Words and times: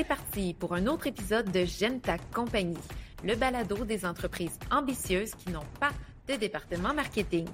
C'est 0.00 0.06
parti 0.06 0.54
pour 0.54 0.72
un 0.72 0.86
autre 0.86 1.08
épisode 1.08 1.52
de 1.52 1.66
J'aime 1.66 2.00
ta 2.00 2.16
compagnie, 2.32 2.78
le 3.22 3.36
balado 3.36 3.84
des 3.84 4.06
entreprises 4.06 4.58
ambitieuses 4.70 5.34
qui 5.34 5.50
n'ont 5.50 5.66
pas 5.78 5.90
de 6.26 6.36
département 6.36 6.94
marketing. 6.94 7.46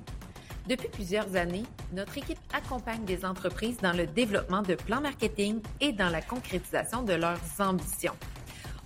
Depuis 0.68 0.86
plusieurs 0.86 1.34
années, 1.34 1.64
notre 1.92 2.16
équipe 2.18 2.38
accompagne 2.54 3.04
des 3.04 3.24
entreprises 3.24 3.78
dans 3.78 3.92
le 3.92 4.06
développement 4.06 4.62
de 4.62 4.76
plans 4.76 5.00
marketing 5.00 5.60
et 5.80 5.90
dans 5.90 6.08
la 6.08 6.22
concrétisation 6.22 7.02
de 7.02 7.14
leurs 7.14 7.40
ambitions. 7.58 8.14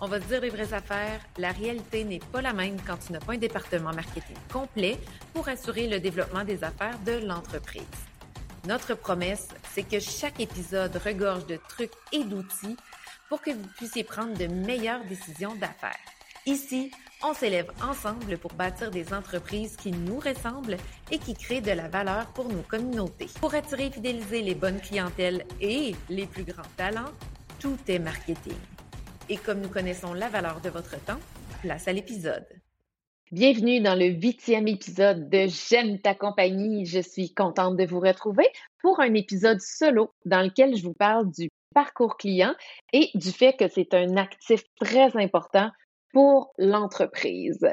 On 0.01 0.07
va 0.07 0.23
se 0.23 0.27
dire 0.27 0.41
les 0.41 0.49
vraies 0.49 0.73
affaires, 0.73 1.21
la 1.37 1.53
réalité 1.53 2.05
n'est 2.05 2.23
pas 2.33 2.41
la 2.41 2.55
même 2.55 2.81
quand 2.87 2.97
tu 2.97 3.13
n'as 3.13 3.21
pas 3.21 3.35
un 3.35 3.37
département 3.37 3.93
marketing 3.93 4.37
complet 4.51 4.99
pour 5.35 5.47
assurer 5.51 5.87
le 5.87 6.01
développement 6.01 6.45
des 6.45 6.65
affaires 6.65 6.99
de 7.01 7.27
l'entreprise. 7.27 7.85
Notre 8.67 8.95
promesse, 8.95 9.49
c'est 9.75 9.83
que 9.83 10.01
chaque 10.01 10.41
épisode 10.41 10.97
regorge 11.05 11.47
de 11.47 11.59
trucs 11.69 11.93
et 12.13 12.25
d'outils 12.25 12.77
pour 13.31 13.41
que 13.41 13.53
vous 13.53 13.69
puissiez 13.77 14.03
prendre 14.03 14.37
de 14.37 14.47
meilleures 14.47 15.05
décisions 15.05 15.55
d'affaires. 15.55 15.97
Ici, 16.47 16.91
on 17.23 17.33
s'élève 17.33 17.71
ensemble 17.81 18.37
pour 18.39 18.53
bâtir 18.55 18.91
des 18.91 19.15
entreprises 19.15 19.77
qui 19.77 19.93
nous 19.93 20.19
ressemblent 20.19 20.77
et 21.13 21.19
qui 21.19 21.35
créent 21.35 21.61
de 21.61 21.71
la 21.71 21.87
valeur 21.87 22.27
pour 22.33 22.49
nos 22.49 22.63
communautés. 22.63 23.29
Pour 23.41 23.55
attirer 23.55 23.87
et 23.87 23.91
fidéliser 23.91 24.43
les 24.43 24.57
bonnes 24.57 24.81
clientèles 24.81 25.45
et 25.61 25.95
les 26.09 26.27
plus 26.27 26.43
grands 26.43 26.63
talents, 26.77 27.13
tout 27.61 27.79
est 27.87 28.01
marketing. 28.01 28.59
Et 29.29 29.37
comme 29.37 29.61
nous 29.61 29.69
connaissons 29.69 30.13
la 30.13 30.29
valeur 30.29 30.61
de 30.61 30.71
votre 30.71 30.99
temps, 31.05 31.21
place 31.63 31.87
à 31.87 31.93
l'épisode. 31.93 32.47
Bienvenue 33.31 33.81
dans 33.81 33.95
le 33.95 34.07
huitième 34.07 34.67
épisode 34.67 35.31
de 35.31 35.47
J'aime 35.47 36.01
ta 36.01 36.17
compagnie. 36.17 36.85
Je 36.85 36.99
suis 36.99 37.33
contente 37.33 37.77
de 37.77 37.85
vous 37.85 38.01
retrouver 38.01 38.49
pour 38.83 38.99
un 38.99 39.15
épisode 39.15 39.61
solo 39.61 40.13
dans 40.25 40.43
lequel 40.43 40.75
je 40.75 40.83
vous 40.83 40.95
parle 40.95 41.31
du 41.31 41.49
parcours 41.75 42.17
client 42.17 42.55
et 42.93 43.11
du 43.15 43.31
fait 43.31 43.57
que 43.57 43.69
c'est 43.69 43.95
un 43.95 44.17
actif 44.17 44.63
très 44.81 45.17
important 45.17 45.71
pour 46.13 46.53
l'entreprise. 46.59 47.67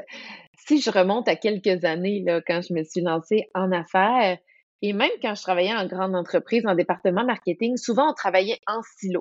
Si 0.66 0.80
je 0.80 0.90
remonte 0.90 1.28
à 1.28 1.36
quelques 1.36 1.84
années, 1.84 2.22
là, 2.24 2.40
quand 2.46 2.60
je 2.60 2.74
me 2.74 2.84
suis 2.84 3.00
lancée 3.00 3.48
en 3.54 3.72
affaires, 3.72 4.38
et 4.82 4.92
même 4.92 5.10
quand 5.22 5.34
je 5.34 5.42
travaillais 5.42 5.74
en 5.74 5.86
grande 5.86 6.14
entreprise, 6.14 6.64
en 6.66 6.74
département 6.74 7.24
marketing, 7.24 7.76
souvent 7.76 8.10
on 8.10 8.14
travaillait 8.14 8.60
en 8.66 8.80
silo. 8.98 9.20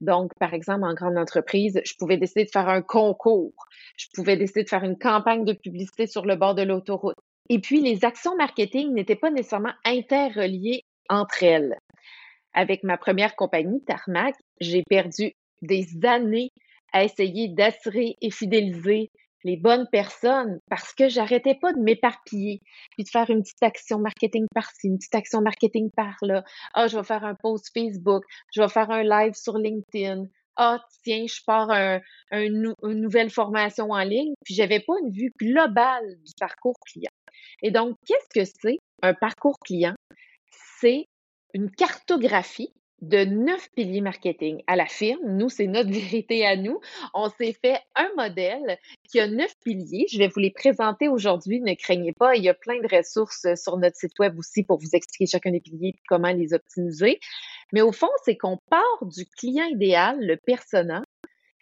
Donc, 0.00 0.32
par 0.38 0.54
exemple, 0.54 0.84
en 0.84 0.94
grande 0.94 1.18
entreprise, 1.18 1.80
je 1.84 1.94
pouvais 1.98 2.16
décider 2.16 2.44
de 2.44 2.50
faire 2.50 2.68
un 2.68 2.82
concours. 2.82 3.52
Je 3.98 4.06
pouvais 4.14 4.36
décider 4.36 4.64
de 4.64 4.68
faire 4.68 4.84
une 4.84 4.98
campagne 4.98 5.44
de 5.44 5.52
publicité 5.52 6.06
sur 6.06 6.24
le 6.24 6.36
bord 6.36 6.54
de 6.54 6.62
l'autoroute. 6.62 7.16
Et 7.50 7.58
puis, 7.58 7.80
les 7.80 8.04
actions 8.04 8.34
marketing 8.36 8.94
n'étaient 8.94 9.16
pas 9.16 9.30
nécessairement 9.30 9.74
interreliées 9.84 10.84
entre 11.10 11.42
elles. 11.42 11.76
Avec 12.52 12.82
ma 12.82 12.98
première 12.98 13.36
compagnie, 13.36 13.82
Tarmac, 13.84 14.34
j'ai 14.60 14.82
perdu 14.88 15.32
des 15.62 15.86
années 16.04 16.50
à 16.92 17.04
essayer 17.04 17.48
d'assurer 17.48 18.16
et 18.20 18.30
fidéliser 18.30 19.10
les 19.44 19.56
bonnes 19.56 19.86
personnes 19.90 20.58
parce 20.68 20.92
que 20.92 21.08
j'arrêtais 21.08 21.54
pas 21.54 21.72
de 21.72 21.80
m'éparpiller 21.80 22.60
puis 22.90 23.04
de 23.04 23.08
faire 23.08 23.30
une 23.30 23.42
petite 23.42 23.62
action 23.62 23.98
marketing 23.98 24.46
par-ci, 24.54 24.88
une 24.88 24.98
petite 24.98 25.14
action 25.14 25.40
marketing 25.40 25.90
par-là. 25.96 26.44
Ah, 26.74 26.88
je 26.88 26.98
vais 26.98 27.04
faire 27.04 27.24
un 27.24 27.34
post 27.34 27.70
Facebook, 27.72 28.22
je 28.54 28.60
vais 28.60 28.68
faire 28.68 28.90
un 28.90 29.02
live 29.02 29.34
sur 29.34 29.56
LinkedIn. 29.56 30.24
Ah, 30.56 30.84
tiens, 31.04 31.24
je 31.26 31.40
pars 31.46 31.70
un, 31.70 32.00
une 32.32 32.74
nouvelle 32.82 33.30
formation 33.30 33.90
en 33.90 34.02
ligne, 34.02 34.34
puis 34.44 34.54
j'avais 34.54 34.80
pas 34.80 34.92
une 35.02 35.10
vue 35.10 35.32
globale 35.40 36.16
du 36.22 36.32
parcours 36.38 36.76
client. 36.84 37.10
Et 37.62 37.70
donc, 37.70 37.96
qu'est-ce 38.06 38.28
que 38.40 38.44
c'est 38.60 38.78
un 39.02 39.14
parcours 39.14 39.58
client? 39.64 39.94
C'est 40.80 41.06
une 41.54 41.70
cartographie 41.70 42.72
de 43.02 43.24
neuf 43.24 43.70
piliers 43.74 44.02
marketing 44.02 44.62
à 44.66 44.76
la 44.76 44.86
firme. 44.86 45.36
Nous, 45.36 45.48
c'est 45.48 45.66
notre 45.66 45.90
vérité 45.90 46.46
à 46.46 46.56
nous. 46.56 46.80
On 47.14 47.28
s'est 47.30 47.54
fait 47.64 47.78
un 47.94 48.10
modèle 48.16 48.78
qui 49.08 49.20
a 49.20 49.26
neuf 49.26 49.54
piliers. 49.64 50.06
Je 50.10 50.18
vais 50.18 50.28
vous 50.28 50.40
les 50.40 50.50
présenter 50.50 51.08
aujourd'hui. 51.08 51.60
Ne 51.60 51.74
craignez 51.74 52.12
pas. 52.12 52.36
Il 52.36 52.44
y 52.44 52.48
a 52.48 52.54
plein 52.54 52.80
de 52.80 52.94
ressources 52.94 53.46
sur 53.56 53.76
notre 53.78 53.96
site 53.96 54.18
web 54.18 54.38
aussi 54.38 54.64
pour 54.64 54.78
vous 54.78 54.90
expliquer 54.92 55.26
chacun 55.26 55.50
des 55.50 55.60
piliers 55.60 55.88
et 55.88 56.00
comment 56.08 56.32
les 56.32 56.52
optimiser. 56.52 57.20
Mais 57.72 57.80
au 57.80 57.92
fond, 57.92 58.10
c'est 58.24 58.36
qu'on 58.36 58.58
part 58.68 58.98
du 59.02 59.24
client 59.26 59.66
idéal, 59.66 60.18
le 60.20 60.36
persona, 60.36 61.02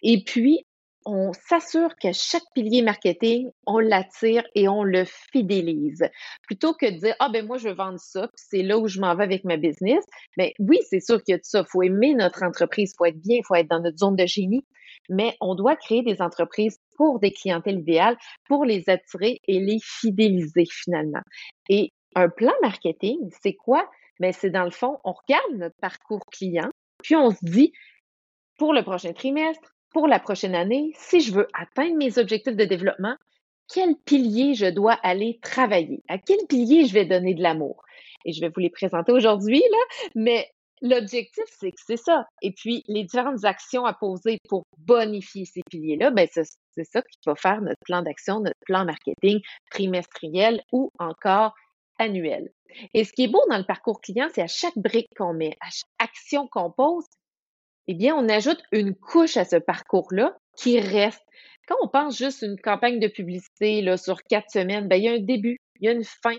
et 0.03 0.23
puis 0.25 0.65
on 1.09 1.33
s'assure 1.33 1.97
qu'à 1.97 2.13
chaque 2.13 2.45
pilier 2.55 2.83
marketing, 2.83 3.51
on 3.67 3.79
l'attire 3.79 4.45
et 4.55 4.69
on 4.69 4.83
le 4.83 5.07
fidélise. 5.07 6.07
Plutôt 6.43 6.75
que 6.75 6.85
de 6.85 6.99
dire, 6.99 7.17
ah 7.19 7.31
ben 7.31 7.47
moi, 7.47 7.57
je 7.57 7.69
veux 7.69 7.75
vendre 7.75 7.99
ça, 7.99 8.29
c'est 8.35 8.63
là 8.63 8.79
où 8.79 8.89
je 8.89 9.01
m'en 9.01 9.17
vais 9.17 9.25
avec 9.25 9.45
ma 9.45 9.57
business. 9.57 10.05
Mais 10.37 10.53
ben, 10.59 10.67
oui, 10.69 10.79
c'est 10.91 11.01
sûr 11.01 11.23
qu'il 11.23 11.33
y 11.33 11.35
a 11.37 11.39
de 11.39 11.45
ça. 11.45 11.61
Il 11.61 11.71
faut 11.71 11.83
aimer 11.83 12.13
notre 12.13 12.43
entreprise, 12.43 12.93
il 12.93 12.97
faut 12.99 13.07
être 13.07 13.21
bien, 13.21 13.39
il 13.39 13.45
faut 13.47 13.55
être 13.55 13.71
dans 13.71 13.81
notre 13.81 13.97
zone 13.97 14.17
de 14.17 14.27
génie. 14.27 14.67
Mais 15.09 15.35
on 15.41 15.55
doit 15.55 15.77
créer 15.77 16.03
des 16.03 16.21
entreprises 16.21 16.79
pour 16.97 17.21
des 17.21 17.31
clientèles 17.31 17.79
idéales, 17.79 18.19
pour 18.47 18.67
les 18.67 18.91
attirer 18.91 19.41
et 19.49 19.61
les 19.61 19.79
fidéliser 19.83 20.67
finalement. 20.71 21.23
Et 21.71 21.91
un 22.17 22.29
plan 22.29 22.53
marketing, 22.61 23.31
c'est 23.43 23.55
quoi? 23.55 23.89
Ben, 24.21 24.35
c'est 24.35 24.51
dans 24.51 24.65
le 24.65 24.71
fond, 24.71 24.99
on 25.05 25.13
regarde 25.13 25.55
notre 25.55 25.77
parcours 25.81 26.21
client, 26.31 26.69
puis 27.03 27.17
on 27.17 27.31
se 27.31 27.43
dit, 27.43 27.73
pour 28.59 28.75
le 28.75 28.83
prochain 28.83 29.15
trimestre, 29.15 29.73
pour 29.91 30.07
la 30.07 30.21
prochaine 30.21 30.55
année, 30.55 30.93
si 30.95 31.21
je 31.21 31.33
veux 31.33 31.49
atteindre 31.55 31.97
mes 31.97 32.19
objectifs 32.19 32.57
de 32.57 32.65
développement, 32.65 33.17
quel 33.73 33.97
pilier 33.97 34.55
je 34.55 34.67
dois 34.67 34.95
aller 35.03 35.39
travailler? 35.43 36.03
À 36.09 36.19
quel 36.19 36.39
pilier 36.49 36.87
je 36.87 36.95
vais 36.95 37.05
donner 37.05 37.35
de 37.35 37.43
l'amour? 37.43 37.83
Et 38.25 38.33
je 38.33 38.41
vais 38.41 38.49
vous 38.49 38.61
les 38.61 38.71
présenter 38.71 39.13
aujourd'hui, 39.13 39.61
là, 39.61 40.11
mais 40.15 40.49
l'objectif, 40.81 41.45
c'est 41.59 41.71
que 41.71 41.81
c'est 41.87 41.99
ça. 41.99 42.25
Et 42.43 42.53
puis, 42.53 42.83
les 42.89 43.05
différentes 43.05 43.45
actions 43.45 43.85
à 43.85 43.93
poser 43.93 44.39
pour 44.49 44.65
bonifier 44.79 45.45
ces 45.45 45.61
piliers-là, 45.71 46.11
ben, 46.11 46.29
c'est 46.33 46.85
ça 46.85 47.03
qui 47.03 47.19
va 47.27 47.35
faire 47.35 47.61
notre 47.61 47.81
plan 47.85 48.03
d'action, 48.03 48.41
notre 48.41 48.59
plan 48.65 48.85
marketing 48.85 49.41
trimestriel 49.71 50.63
ou 50.73 50.91
encore 50.99 51.55
annuel. 51.99 52.51
Et 52.95 53.05
ce 53.05 53.13
qui 53.13 53.25
est 53.25 53.29
beau 53.29 53.43
dans 53.51 53.59
le 53.59 53.65
parcours 53.65 54.01
client, 54.01 54.29
c'est 54.33 54.43
à 54.43 54.47
chaque 54.47 54.77
brique 54.77 55.09
qu'on 55.17 55.35
met, 55.35 55.57
à 55.61 55.71
chaque 55.71 56.11
action 56.11 56.47
qu'on 56.47 56.71
pose, 56.71 57.05
eh 57.89 57.95
bien, 57.95 58.15
on 58.15 58.29
ajoute 58.29 58.63
une 58.71 58.95
couche 58.95 59.37
à 59.37 59.45
ce 59.45 59.57
parcours-là 59.57 60.37
qui 60.57 60.79
reste. 60.79 61.25
Quand 61.67 61.77
on 61.83 61.89
pense 61.89 62.17
juste 62.17 62.43
une 62.43 62.61
campagne 62.61 63.01
de 63.01 63.09
publicité 63.09 63.81
là, 63.83 63.97
sur 63.97 64.23
quatre 64.23 64.51
semaines, 64.51 64.89
ben, 64.89 64.97
il 64.97 65.05
y 65.05 65.09
a 65.09 65.13
un 65.13 65.19
début, 65.19 65.59
il 65.81 65.87
y 65.87 65.89
a 65.89 65.93
une 65.93 66.05
fin, 66.05 66.37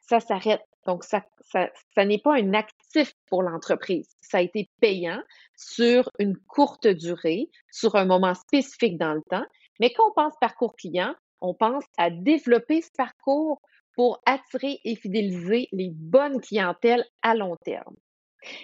ça 0.00 0.20
s'arrête. 0.20 0.62
Donc, 0.86 1.04
ça, 1.04 1.22
ça, 1.40 1.68
ça 1.94 2.04
n'est 2.06 2.18
pas 2.18 2.36
un 2.36 2.54
actif 2.54 3.12
pour 3.26 3.42
l'entreprise. 3.42 4.08
Ça 4.22 4.38
a 4.38 4.40
été 4.40 4.70
payant 4.80 5.20
sur 5.54 6.10
une 6.18 6.36
courte 6.36 6.86
durée, 6.86 7.50
sur 7.70 7.94
un 7.94 8.06
moment 8.06 8.34
spécifique 8.34 8.96
dans 8.96 9.12
le 9.12 9.22
temps. 9.28 9.44
Mais 9.80 9.92
quand 9.92 10.08
on 10.08 10.14
pense 10.14 10.34
parcours 10.40 10.74
client, 10.74 11.14
on 11.42 11.52
pense 11.52 11.84
à 11.98 12.08
développer 12.10 12.80
ce 12.80 12.90
parcours 12.96 13.60
pour 13.94 14.20
attirer 14.24 14.80
et 14.84 14.96
fidéliser 14.96 15.68
les 15.72 15.90
bonnes 15.92 16.40
clientèles 16.40 17.04
à 17.22 17.34
long 17.34 17.56
terme. 17.56 17.96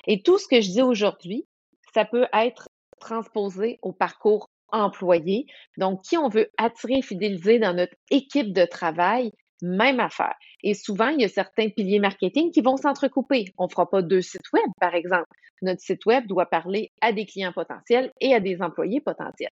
Et 0.07 0.23
tout 0.23 0.39
ce 0.39 0.49
que 0.49 0.61
je 0.61 0.71
dis 0.71 0.83
aujourd'hui, 0.83 1.47
ça 1.95 2.05
peut 2.05 2.27
être 2.33 2.69
transposé 3.01 3.79
au 3.83 3.93
parcours 3.93 4.49
employé. 4.73 5.47
Donc, 5.79 6.03
qui 6.03 6.19
on 6.19 6.29
veut 6.29 6.51
attirer 6.59 6.99
et 6.99 7.03
fidéliser 7.03 7.59
dans 7.59 7.75
notre 7.75 7.95
équipe 8.11 8.53
de 8.53 8.65
travail, 8.65 9.31
même 9.63 10.01
affaire. 10.01 10.35
Et 10.63 10.75
souvent, 10.75 11.09
il 11.09 11.21
y 11.21 11.25
a 11.25 11.29
certains 11.29 11.69
piliers 11.69 12.01
marketing 12.01 12.51
qui 12.51 12.61
vont 12.61 12.77
s'entrecouper. 12.77 13.47
On 13.57 13.65
ne 13.65 13.71
fera 13.71 13.89
pas 13.89 14.03
deux 14.03 14.21
sites 14.21 14.53
web, 14.53 14.67
par 14.81 14.95
exemple. 14.95 15.29
Notre 15.63 15.81
site 15.81 16.05
web 16.07 16.27
doit 16.27 16.47
parler 16.47 16.91
à 17.01 17.13
des 17.13 17.25
clients 17.25 17.53
potentiels 17.53 18.11
et 18.21 18.35
à 18.35 18.41
des 18.41 18.61
employés 18.61 19.01
potentiels. 19.01 19.51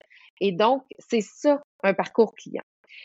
Et 0.42 0.52
donc, 0.52 0.84
c'est 1.00 1.22
ça, 1.22 1.62
un 1.84 1.94
parcours 1.94 2.36
client. 2.36 2.64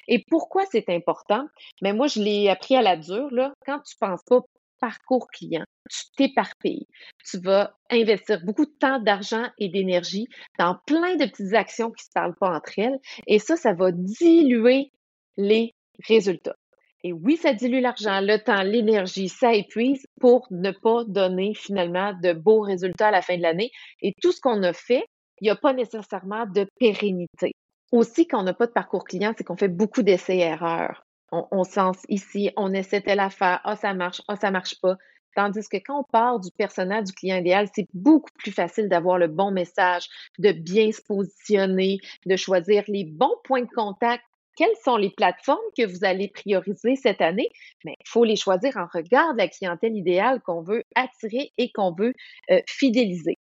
Et 0.08 0.24
pourquoi 0.28 0.64
c'est 0.70 0.88
important? 0.88 1.47
Mais 1.82 1.92
ben, 1.92 1.97
moi, 1.97 2.06
je 2.08 2.20
l'ai 2.20 2.48
appris 2.48 2.76
à 2.76 2.82
la 2.82 2.97
dure, 2.97 3.28
là. 3.30 3.52
Quand 3.64 3.80
tu 3.80 3.97
penses 3.98 4.22
pas 4.24 4.41
parcours 4.80 5.28
client, 5.28 5.64
tu 5.91 6.02
t'éparpilles. 6.16 6.86
Tu 7.24 7.38
vas 7.38 7.74
investir 7.91 8.41
beaucoup 8.44 8.64
de 8.64 8.76
temps, 8.78 9.00
d'argent 9.00 9.48
et 9.58 9.68
d'énergie 9.68 10.26
dans 10.58 10.76
plein 10.86 11.16
de 11.16 11.26
petites 11.26 11.54
actions 11.54 11.91
qui 11.91 12.03
ne 12.03 12.06
se 12.06 12.10
parlent 12.15 12.36
pas 12.38 12.56
entre 12.56 12.78
elles. 12.78 12.98
Et 13.27 13.38
ça, 13.38 13.56
ça 13.56 13.72
va 13.72 13.92
diluer 13.92 14.91
les 15.36 15.74
résultats. 16.06 16.56
Et 17.03 17.12
oui, 17.12 17.36
ça 17.36 17.54
dilue 17.54 17.80
l'argent, 17.80 18.21
le 18.21 18.36
temps, 18.36 18.62
l'énergie, 18.62 19.28
ça 19.28 19.54
épuise 19.54 20.06
pour 20.21 20.47
ne 20.50 20.71
pas 20.71 21.04
donner 21.04 21.54
finalement 21.54 22.12
de 22.22 22.34
beaux 22.34 22.60
résultats 22.60 23.09
à 23.09 23.10
la 23.10 23.22
fin 23.22 23.38
de 23.38 23.42
l'année. 23.42 23.71
Et 24.03 24.12
tout 24.21 24.32
ce 24.32 24.41
qu'on 24.41 24.62
a 24.62 24.74
fait, 24.74 25.04
il 25.41 25.44
n'y 25.44 25.50
a 25.50 25.56
pas 25.56 25.72
nécessairement 25.72 26.44
de 26.47 26.66
pérennité. 26.78 27.53
Aussi, 27.91 28.27
quand 28.27 28.41
on 28.41 28.44
n'a 28.44 28.54
pas 28.54 28.66
de 28.66 28.72
parcours 28.72 29.04
client, 29.04 29.32
c'est 29.36 29.44
qu'on 29.44 29.56
fait 29.56 29.68
beaucoup 29.68 30.03
d'essais-erreurs 30.03 31.03
on, 31.32 31.47
on 31.50 31.65
sens 31.65 31.98
ici, 32.09 32.50
on 32.56 32.72
essaie 32.72 33.00
telle 33.00 33.21
affaire, 33.21 33.60
ah, 33.65 33.77
ça 33.77 33.94
marche, 33.94 34.22
ah, 34.28 34.36
ça 34.36 34.50
marche 34.50 34.80
pas. 34.80 34.97
Tandis 35.36 35.68
que 35.68 35.77
quand 35.77 36.00
on 36.00 36.04
part 36.04 36.41
du 36.41 36.50
personnel 36.50 37.04
du 37.04 37.12
client 37.12 37.36
idéal, 37.36 37.68
c'est 37.74 37.86
beaucoup 37.94 38.32
plus 38.38 38.50
facile 38.50 38.88
d'avoir 38.88 39.18
le 39.18 39.28
bon 39.28 39.53
message, 39.53 40.09
de 40.38 40.53
bien 40.53 40.91
se 40.91 41.00
positionner, 41.03 41.98
de 42.27 42.36
choisir 42.36 42.82
les 42.88 43.04
bons 43.04 43.36
points 43.44 43.62
de 43.62 43.71
contact. 43.71 44.24
Quelles 44.56 44.77
sont 44.84 44.97
les 44.97 45.10
plateformes 45.10 45.59
que 45.78 45.86
vous 45.86 46.04
allez 46.04 46.28
prioriser 46.28 46.97
cette 46.97 47.21
année? 47.21 47.48
Mais 47.84 47.94
il 48.00 48.09
faut 48.09 48.24
les 48.24 48.36
choisir 48.36 48.77
en 48.77 48.86
regard 48.92 49.32
de 49.34 49.38
la 49.38 49.48
clientèle 49.48 49.97
idéale 49.97 50.41
qu'on 50.42 50.62
veut 50.62 50.82
attirer 50.97 51.53
et 51.56 51.71
qu'on 51.71 51.92
veut 51.92 52.12
euh, 52.50 52.60
fidéliser. 52.66 53.38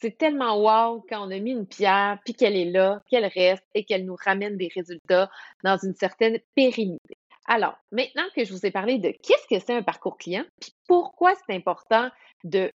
C'est 0.00 0.18
tellement 0.18 0.56
wow 0.58 1.04
quand 1.08 1.26
on 1.26 1.30
a 1.30 1.38
mis 1.38 1.52
une 1.52 1.66
pierre, 1.66 2.18
puis 2.24 2.34
qu'elle 2.34 2.56
est 2.56 2.70
là, 2.70 3.02
qu'elle 3.08 3.26
reste 3.26 3.64
et 3.74 3.84
qu'elle 3.84 4.04
nous 4.04 4.16
ramène 4.16 4.56
des 4.56 4.70
résultats 4.74 5.30
dans 5.64 5.76
une 5.78 5.94
certaine 5.94 6.38
pérennité. 6.54 7.16
Alors, 7.46 7.76
maintenant 7.92 8.26
que 8.34 8.44
je 8.44 8.52
vous 8.52 8.66
ai 8.66 8.70
parlé 8.70 8.98
de 8.98 9.10
qu'est-ce 9.10 9.46
que 9.48 9.60
c'est 9.64 9.74
un 9.74 9.82
parcours 9.82 10.18
client, 10.18 10.44
puis 10.60 10.72
pourquoi 10.88 11.34
c'est 11.34 11.54
important 11.54 12.10
de 12.44 12.72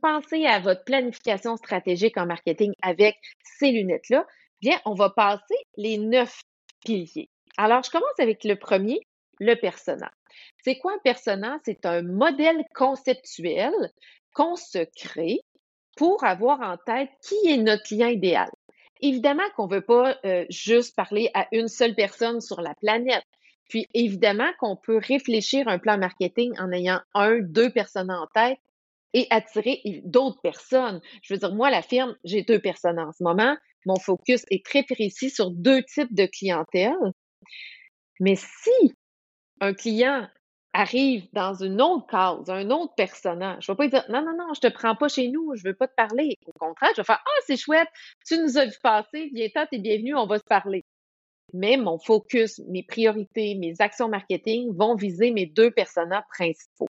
penser 0.00 0.46
à 0.46 0.60
votre 0.60 0.84
planification 0.84 1.56
stratégique 1.56 2.16
en 2.16 2.26
marketing 2.26 2.72
avec 2.80 3.16
ces 3.42 3.70
lunettes-là, 3.70 4.26
bien, 4.60 4.80
on 4.84 4.94
va 4.94 5.10
passer 5.10 5.56
les 5.76 5.98
neuf 5.98 6.40
piliers. 6.84 7.28
Alors, 7.56 7.82
je 7.82 7.90
commence 7.90 8.18
avec 8.18 8.44
le 8.44 8.56
premier, 8.56 9.00
le 9.40 9.54
persona. 9.54 10.10
C'est 10.62 10.78
quoi 10.78 10.94
un 10.94 10.98
persona? 10.98 11.58
C'est 11.64 11.84
un 11.84 12.02
modèle 12.02 12.64
conceptuel 12.74 13.72
qu'on 14.32 14.56
se 14.56 14.84
crée 14.96 15.40
pour 15.96 16.24
avoir 16.24 16.60
en 16.60 16.76
tête 16.76 17.10
qui 17.22 17.36
est 17.48 17.56
notre 17.56 17.82
client 17.82 18.08
idéal. 18.08 18.50
Évidemment 19.00 19.42
qu'on 19.56 19.66
ne 19.66 19.74
veut 19.74 19.84
pas 19.84 20.16
euh, 20.24 20.44
juste 20.48 20.96
parler 20.96 21.30
à 21.34 21.46
une 21.52 21.68
seule 21.68 21.94
personne 21.94 22.40
sur 22.40 22.60
la 22.60 22.74
planète. 22.74 23.24
Puis 23.68 23.86
évidemment 23.94 24.50
qu'on 24.58 24.76
peut 24.76 24.98
réfléchir 24.98 25.68
un 25.68 25.78
plan 25.78 25.98
marketing 25.98 26.52
en 26.58 26.70
ayant 26.72 27.00
un, 27.14 27.40
deux 27.40 27.70
personnes 27.70 28.10
en 28.10 28.26
tête 28.34 28.58
et 29.14 29.26
attirer 29.30 29.80
d'autres 30.04 30.40
personnes. 30.42 31.00
Je 31.22 31.34
veux 31.34 31.38
dire, 31.38 31.54
moi, 31.54 31.70
la 31.70 31.82
firme, 31.82 32.16
j'ai 32.24 32.42
deux 32.42 32.58
personnes 32.58 32.98
en 32.98 33.12
ce 33.12 33.22
moment. 33.22 33.56
Mon 33.86 33.98
focus 33.98 34.44
est 34.50 34.64
très 34.64 34.82
précis 34.82 35.30
sur 35.30 35.50
deux 35.50 35.82
types 35.82 36.14
de 36.14 36.26
clientèle. 36.26 37.12
Mais 38.20 38.36
si 38.36 38.94
un 39.60 39.72
client 39.72 40.26
arrive 40.74 41.26
dans 41.32 41.54
une 41.54 41.80
autre 41.80 42.06
case, 42.08 42.50
un 42.50 42.68
autre 42.70 42.94
personnage, 42.96 43.64
je 43.64 43.72
ne 43.72 43.76
vais 43.76 43.88
pas 43.88 44.00
dire 44.00 44.10
non, 44.10 44.22
non, 44.22 44.36
non, 44.36 44.52
je 44.54 44.60
te 44.60 44.66
prends 44.66 44.96
pas 44.96 45.08
chez 45.08 45.28
nous, 45.28 45.54
je 45.54 45.62
veux 45.64 45.74
pas 45.74 45.88
te 45.88 45.94
parler. 45.94 46.36
Au 46.46 46.52
contraire, 46.58 46.90
je 46.94 47.00
vais 47.00 47.04
faire 47.04 47.22
Ah, 47.24 47.40
c'est 47.46 47.56
chouette, 47.56 47.88
tu 48.26 48.36
nous 48.38 48.58
as 48.58 48.66
vu 48.66 48.76
passer, 48.82 49.30
viens-t'en, 49.32 49.66
t'es 49.70 49.78
bienvenu, 49.78 50.14
on 50.16 50.26
va 50.26 50.38
se 50.38 50.44
parler. 50.44 50.84
Mais 51.52 51.76
mon 51.76 51.98
focus, 51.98 52.60
mes 52.68 52.82
priorités, 52.82 53.54
mes 53.54 53.74
actions 53.78 54.08
marketing 54.08 54.74
vont 54.74 54.96
viser 54.96 55.30
mes 55.30 55.46
deux 55.46 55.70
personnages 55.70 56.24
principaux. 56.28 56.88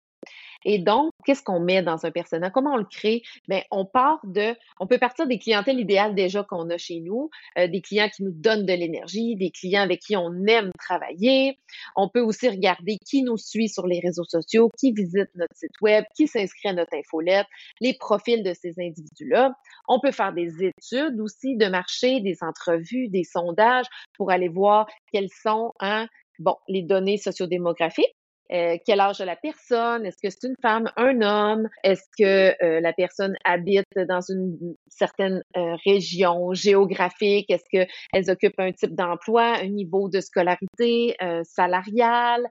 Et 0.64 0.78
donc, 0.78 1.10
qu'est-ce 1.24 1.42
qu'on 1.42 1.60
met 1.60 1.82
dans 1.82 2.04
un 2.06 2.10
personnage? 2.10 2.52
Comment 2.52 2.74
on 2.74 2.76
le 2.76 2.84
crée? 2.84 3.22
Bien, 3.48 3.62
on 3.70 3.84
part 3.84 4.20
de, 4.24 4.54
on 4.80 4.86
peut 4.86 4.98
partir 4.98 5.26
des 5.26 5.38
clientèles 5.38 5.80
idéales 5.80 6.14
déjà 6.14 6.42
qu'on 6.42 6.68
a 6.70 6.78
chez 6.78 7.00
nous, 7.00 7.30
euh, 7.58 7.66
des 7.66 7.80
clients 7.80 8.08
qui 8.08 8.22
nous 8.22 8.32
donnent 8.32 8.66
de 8.66 8.72
l'énergie, 8.72 9.36
des 9.36 9.50
clients 9.50 9.82
avec 9.82 10.00
qui 10.00 10.16
on 10.16 10.46
aime 10.46 10.70
travailler. 10.78 11.58
On 11.96 12.08
peut 12.08 12.20
aussi 12.20 12.48
regarder 12.48 12.98
qui 13.04 13.22
nous 13.22 13.36
suit 13.36 13.68
sur 13.68 13.86
les 13.86 14.00
réseaux 14.00 14.24
sociaux, 14.24 14.70
qui 14.78 14.92
visite 14.92 15.28
notre 15.34 15.54
site 15.56 15.80
web, 15.80 16.04
qui 16.16 16.26
s'inscrit 16.26 16.68
à 16.68 16.72
notre 16.72 16.94
infolette, 16.94 17.46
les 17.80 17.94
profils 17.94 18.42
de 18.42 18.52
ces 18.54 18.74
individus-là. 18.78 19.54
On 19.88 20.00
peut 20.00 20.12
faire 20.12 20.32
des 20.32 20.64
études 20.64 21.20
aussi 21.20 21.56
de 21.56 21.66
marché, 21.66 22.20
des 22.20 22.38
entrevues, 22.42 23.08
des 23.08 23.24
sondages 23.24 23.86
pour 24.16 24.30
aller 24.30 24.48
voir 24.48 24.86
quelles 25.12 25.30
sont, 25.30 25.72
hein, 25.80 26.06
bon, 26.38 26.56
les 26.68 26.82
données 26.82 27.18
sociodémographiques. 27.18 28.14
Euh, 28.52 28.76
quel 28.84 29.00
âge 29.00 29.20
a 29.20 29.24
la 29.24 29.36
personne, 29.36 30.04
est-ce 30.04 30.18
que 30.22 30.28
c'est 30.28 30.46
une 30.46 30.56
femme, 30.60 30.90
un 30.96 31.22
homme, 31.22 31.68
est-ce 31.84 32.02
que 32.18 32.54
euh, 32.62 32.80
la 32.80 32.92
personne 32.92 33.34
habite 33.44 33.86
dans 33.96 34.20
une 34.20 34.76
certaine 34.88 35.42
euh, 35.56 35.74
région 35.86 36.52
géographique, 36.52 37.50
est-ce 37.50 37.64
qu'elles 37.70 38.30
occupent 38.30 38.58
un 38.58 38.72
type 38.72 38.94
d'emploi, 38.94 39.56
un 39.60 39.68
niveau 39.68 40.08
de 40.08 40.20
scolarité 40.20 41.16
salariale? 41.44 42.46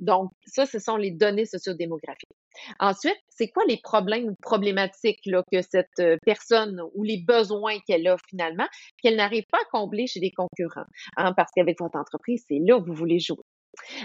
donc, 0.00 0.30
ça, 0.46 0.66
ce 0.66 0.78
sont 0.78 0.96
les 0.96 1.10
données 1.10 1.44
sociodémographiques. 1.44 2.30
Ensuite, 2.78 3.18
c'est 3.28 3.48
quoi 3.48 3.64
les 3.68 3.78
problèmes 3.82 4.28
ou 4.28 4.34
problématiques 4.42 5.20
là, 5.26 5.42
que 5.50 5.60
cette 5.62 6.02
personne 6.24 6.80
ou 6.94 7.02
les 7.02 7.22
besoins 7.26 7.78
qu'elle 7.86 8.06
a 8.08 8.16
finalement, 8.28 8.66
qu'elle 9.02 9.16
n'arrive 9.16 9.44
pas 9.50 9.58
à 9.58 9.78
combler 9.78 10.06
chez 10.06 10.20
des 10.20 10.30
concurrents? 10.30 10.86
Hein, 11.16 11.32
parce 11.36 11.50
qu'avec 11.54 11.78
votre 11.80 11.98
entreprise, 11.98 12.44
c'est 12.48 12.58
là 12.60 12.78
où 12.78 12.84
vous 12.84 12.94
voulez 12.94 13.18
jouer. 13.18 13.44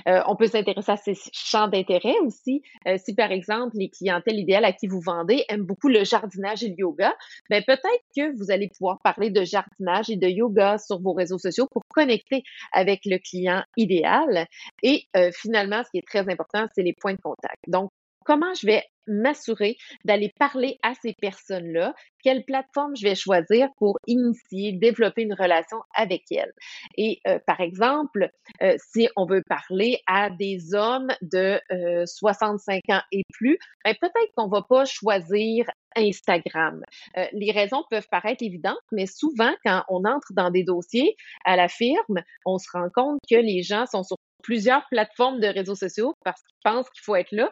Euh, 0.08 0.22
on 0.28 0.36
peut 0.36 0.48
s'intéresser 0.48 0.92
à 0.92 0.98
ces 0.98 1.16
champs 1.34 1.68
d'intérêt 1.68 2.16
aussi. 2.24 2.62
Euh, 2.88 2.98
si 2.98 3.16
par 3.16 3.32
exemple 3.32 3.76
les 3.76 3.90
clientèles 3.90 4.40
idéales 4.40 4.66
à 4.66 4.74
qui 4.74 4.88
vous 4.88 5.02
vendez 5.02 5.44
aiment 5.50 5.66
beaucoup 5.66 5.88
le 5.88 6.04
jardinage 6.04 6.64
et 6.64 6.70
le 6.70 6.76
yoga, 6.78 7.16
ben 7.50 7.64
peut-être 7.66 8.04
que 8.16 8.36
vous 8.38 8.52
allez 8.52 8.70
pouvoir 8.70 9.00
parler 9.04 9.30
de 9.30 9.44
jardinage 9.44 10.10
et 10.10 10.18
de 10.18 10.28
yoga 10.28 10.78
sur 10.78 11.02
vos 11.02 11.14
réseaux 11.14 11.38
sociaux 11.38 11.68
pour 11.72 11.84
connecter 11.90 12.44
avec 12.72 13.02
le 13.06 13.18
client 13.18 13.64
idéal. 13.78 14.48
Et 14.84 15.06
euh, 15.16 15.32
finalement, 15.34 15.84
ce 15.84 15.90
qui 15.92 15.98
est 15.98 16.08
très 16.08 16.30
important, 16.30 16.66
c'est 16.74 16.84
les 16.84 16.94
points 16.94 17.14
de 17.14 17.22
contact. 17.22 17.60
Donc, 17.68 17.90
comment 18.24 18.54
je 18.54 18.68
vais 18.68 18.84
m'assurer 19.08 19.78
d'aller 20.04 20.32
parler 20.40 20.78
à 20.84 20.94
ces 20.96 21.14
personnes-là, 21.22 21.94
quelle 22.26 22.44
plateforme 22.44 22.96
je 22.96 23.04
vais 23.04 23.16
choisir 23.16 23.68
pour 23.78 24.00
initier, 24.08 24.74
développer 24.74 25.22
une 25.22 25.36
relation 25.36 25.78
avec 25.96 26.24
elles? 26.32 26.54
Et 26.98 27.20
euh, 27.28 27.38
par 27.46 27.62
exemple, 27.62 28.30
euh, 28.64 28.76
si 28.80 29.08
on 29.16 29.28
veut 29.28 29.44
parler 29.48 30.00
à 30.08 30.32
des 30.32 30.74
hommes 30.74 31.12
de 31.22 31.60
65 32.06 32.82
euh, 32.90 32.94
ans 32.96 33.02
et 33.12 33.22
plus, 33.32 33.60
ben, 33.84 33.94
peut-être 34.02 34.32
qu'on 34.36 34.48
va 34.48 34.64
pas 34.64 34.86
choisir 34.86 35.66
Instagram. 35.98 36.84
les 37.32 37.54
raisons 37.54 37.82
peuvent 37.90 38.10
paraître 38.12 38.44
évidentes, 38.44 38.76
mais 38.92 39.06
souvent, 39.06 39.54
quand 39.64 39.82
on 39.88 40.04
entre 40.04 40.34
dans 40.34 40.50
des 40.50 40.66
dossiers 40.66 41.16
à 41.46 41.56
la 41.56 41.70
firme, 41.70 42.22
on 42.46 42.58
se 42.58 42.68
rend 42.74 42.90
compte 42.94 43.20
que 43.30 43.38
les 43.38 43.62
gens 43.62 43.86
sont 43.86 44.04
sur 44.04 44.18
plusieurs 44.46 44.88
plateformes 44.90 45.40
de 45.40 45.48
réseaux 45.48 45.76
sociaux 45.76 46.14
parce 46.24 46.40
qu'ils 46.44 46.60
pensent 46.64 46.90
qu'il 46.92 47.02
faut 47.04 47.16
être 47.16 47.32
là, 47.32 47.50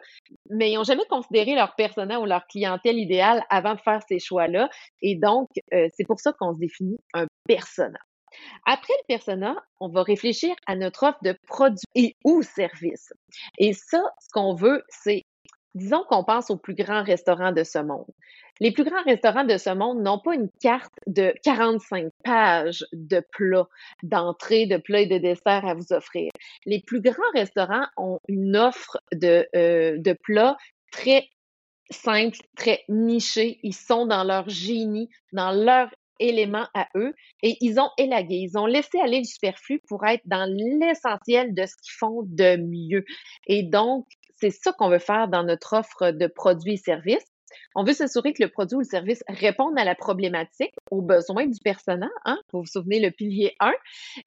mais 0.48 0.70
ils 0.70 0.76
n'ont 0.76 0.84
jamais 0.84 1.04
considéré 1.10 1.56
leur 1.56 1.74
personnel 1.74 2.18
ou 2.18 2.24
leur 2.24 2.46
clientèle 2.46 2.98
idéale 2.98 3.42
avant 3.50 3.74
de 3.74 3.80
faire 3.80 4.00
ces 4.08 4.20
choix-là. 4.20 4.70
Et 5.02 5.16
donc, 5.16 5.48
euh, 5.72 5.88
c'est 5.96 6.06
pour 6.06 6.20
ça 6.20 6.32
qu'on 6.32 6.54
se 6.54 6.60
définit 6.60 6.98
un 7.12 7.26
persona. 7.48 7.98
Après 8.64 8.92
le 9.02 9.06
persona, 9.08 9.56
on 9.80 9.88
va 9.88 10.04
réfléchir 10.04 10.54
à 10.66 10.76
notre 10.76 11.02
offre 11.04 11.18
de 11.24 11.36
produits 11.48 11.82
et 11.96 12.16
ou 12.24 12.42
services. 12.42 13.12
Et 13.58 13.72
ça, 13.72 14.02
ce 14.20 14.28
qu'on 14.32 14.54
veut, 14.54 14.82
c'est 14.88 15.22
Disons 15.74 16.04
qu'on 16.08 16.22
pense 16.22 16.50
aux 16.50 16.56
plus 16.56 16.74
grands 16.74 17.02
restaurants 17.02 17.50
de 17.50 17.64
ce 17.64 17.80
monde. 17.80 18.06
Les 18.60 18.70
plus 18.70 18.84
grands 18.84 19.02
restaurants 19.02 19.44
de 19.44 19.56
ce 19.56 19.70
monde 19.70 20.02
n'ont 20.02 20.20
pas 20.20 20.34
une 20.34 20.48
carte 20.60 20.92
de 21.06 21.34
45 21.42 22.12
pages 22.22 22.84
de 22.92 23.20
plats, 23.32 23.68
d'entrée, 24.02 24.66
de 24.66 24.76
plats 24.76 25.00
et 25.00 25.06
de 25.06 25.18
desserts 25.18 25.66
à 25.66 25.74
vous 25.74 25.92
offrir. 25.92 26.30
Les 26.64 26.80
plus 26.80 27.00
grands 27.00 27.32
restaurants 27.34 27.86
ont 27.96 28.20
une 28.28 28.56
offre 28.56 28.98
de, 29.12 29.46
euh, 29.56 30.14
plats 30.22 30.56
très 30.92 31.28
simple, 31.90 32.38
très 32.56 32.84
nichés. 32.88 33.58
Ils 33.62 33.74
sont 33.74 34.06
dans 34.06 34.22
leur 34.22 34.48
génie, 34.48 35.08
dans 35.32 35.50
leur 35.50 35.90
élément 36.20 36.66
à 36.74 36.86
eux 36.94 37.12
et 37.42 37.56
ils 37.60 37.80
ont 37.80 37.90
élagué, 37.98 38.36
ils 38.36 38.56
ont 38.56 38.66
laissé 38.66 39.00
aller 39.00 39.18
le 39.18 39.24
superflu 39.24 39.80
pour 39.88 40.06
être 40.06 40.22
dans 40.26 40.48
l'essentiel 40.80 41.54
de 41.54 41.66
ce 41.66 41.74
qu'ils 41.82 41.98
font 41.98 42.22
de 42.24 42.56
mieux. 42.56 43.04
Et 43.48 43.64
donc, 43.64 44.06
c'est 44.36 44.50
ça 44.50 44.72
qu'on 44.72 44.88
veut 44.88 44.98
faire 44.98 45.28
dans 45.28 45.42
notre 45.42 45.76
offre 45.76 46.12
de 46.12 46.26
produits 46.28 46.74
et 46.74 46.76
services. 46.76 47.33
On 47.74 47.84
veut 47.84 47.92
s'assurer 47.92 48.32
que 48.32 48.42
le 48.42 48.48
produit 48.48 48.76
ou 48.76 48.80
le 48.80 48.84
service 48.84 49.22
réponde 49.28 49.78
à 49.78 49.84
la 49.84 49.94
problématique, 49.94 50.72
aux 50.90 51.02
besoins 51.02 51.46
du 51.46 51.58
personnel. 51.60 52.10
Hein? 52.24 52.38
Vous 52.52 52.60
vous 52.60 52.66
souvenez, 52.66 53.00
le 53.00 53.10
pilier 53.10 53.54
1, 53.60 53.72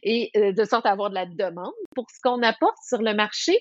et 0.03 0.31
euh, 0.35 0.51
de 0.51 0.63
sorte 0.65 0.85
à 0.85 0.91
avoir 0.91 1.09
de 1.09 1.15
la 1.15 1.25
demande 1.25 1.73
pour 1.95 2.05
ce 2.09 2.19
qu'on 2.21 2.41
apporte 2.41 2.77
sur 2.87 3.01
le 3.01 3.13
marché. 3.13 3.59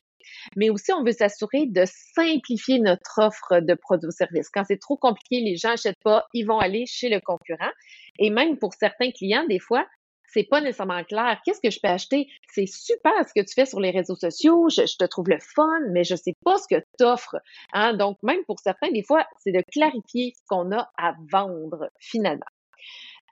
Mais 0.56 0.70
aussi, 0.70 0.92
on 0.92 1.04
veut 1.04 1.12
s'assurer 1.12 1.66
de 1.66 1.84
simplifier 1.86 2.80
notre 2.80 3.20
offre 3.22 3.60
de 3.60 3.74
produits 3.74 4.08
ou 4.08 4.10
services. 4.10 4.48
Quand 4.50 4.64
c'est 4.64 4.80
trop 4.80 4.96
compliqué, 4.96 5.40
les 5.40 5.56
gens 5.56 5.70
n'achètent 5.70 6.02
pas, 6.02 6.26
ils 6.34 6.44
vont 6.44 6.58
aller 6.58 6.84
chez 6.86 7.08
le 7.08 7.20
concurrent. 7.20 7.70
Et 8.18 8.30
même 8.30 8.58
pour 8.58 8.74
certains 8.74 9.10
clients, 9.12 9.46
des 9.48 9.60
fois, 9.60 9.86
c'est 10.28 10.44
pas 10.44 10.60
nécessairement 10.60 11.04
clair. 11.04 11.40
Qu'est-ce 11.44 11.60
que 11.60 11.70
je 11.70 11.80
peux 11.82 11.88
acheter? 11.88 12.28
C'est 12.52 12.66
super 12.66 13.12
ce 13.26 13.32
que 13.34 13.44
tu 13.44 13.54
fais 13.54 13.66
sur 13.66 13.80
les 13.80 13.90
réseaux 13.90 14.16
sociaux, 14.16 14.68
je, 14.68 14.82
te 14.96 15.04
trouve 15.04 15.28
le 15.28 15.38
fun, 15.38 15.80
mais 15.90 16.04
je 16.04 16.14
sais 16.14 16.34
pas 16.44 16.56
ce 16.58 16.68
que 16.68 16.80
tu 16.98 17.04
offres. 17.04 17.36
Hein? 17.72 17.94
Donc, 17.94 18.18
même 18.22 18.44
pour 18.46 18.58
certains, 18.60 18.90
des 18.90 19.02
fois, 19.02 19.26
c'est 19.38 19.52
de 19.52 19.62
clarifier 19.72 20.32
ce 20.36 20.42
qu'on 20.48 20.72
a 20.72 20.90
à 20.98 21.14
vendre 21.30 21.90
finalement. 22.00 22.46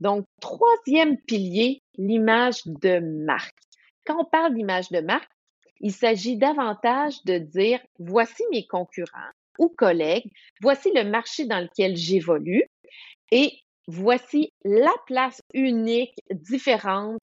Donc, 0.00 0.26
troisième 0.40 1.18
pilier, 1.22 1.82
l'image 1.96 2.62
de 2.66 2.98
marque. 3.24 3.54
Quand 4.06 4.20
on 4.20 4.24
parle 4.24 4.54
d'image 4.54 4.90
de 4.90 5.00
marque, 5.00 5.30
il 5.80 5.92
s'agit 5.92 6.36
davantage 6.36 7.22
de 7.24 7.38
dire, 7.38 7.80
voici 7.98 8.42
mes 8.50 8.66
concurrents 8.66 9.32
ou 9.58 9.68
collègues, 9.68 10.30
voici 10.60 10.90
le 10.94 11.04
marché 11.04 11.46
dans 11.46 11.60
lequel 11.60 11.96
j'évolue 11.96 12.64
et 13.30 13.52
voici 13.86 14.52
la 14.64 14.92
place 15.06 15.42
unique, 15.52 16.14
différente 16.30 17.20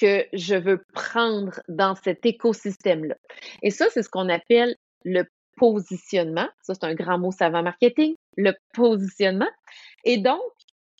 que 0.00 0.26
je 0.32 0.56
veux 0.56 0.84
prendre 0.92 1.60
dans 1.68 1.94
cet 1.94 2.26
écosystème-là. 2.26 3.14
Et 3.62 3.70
ça, 3.70 3.86
c'est 3.90 4.02
ce 4.02 4.08
qu'on 4.08 4.28
appelle 4.28 4.74
le 5.04 5.24
positionnement. 5.56 6.48
Ça, 6.62 6.74
c'est 6.74 6.84
un 6.84 6.94
grand 6.94 7.18
mot 7.18 7.30
savant 7.30 7.62
marketing, 7.62 8.16
le 8.36 8.52
positionnement. 8.72 9.50
Et 10.04 10.18
donc, 10.18 10.40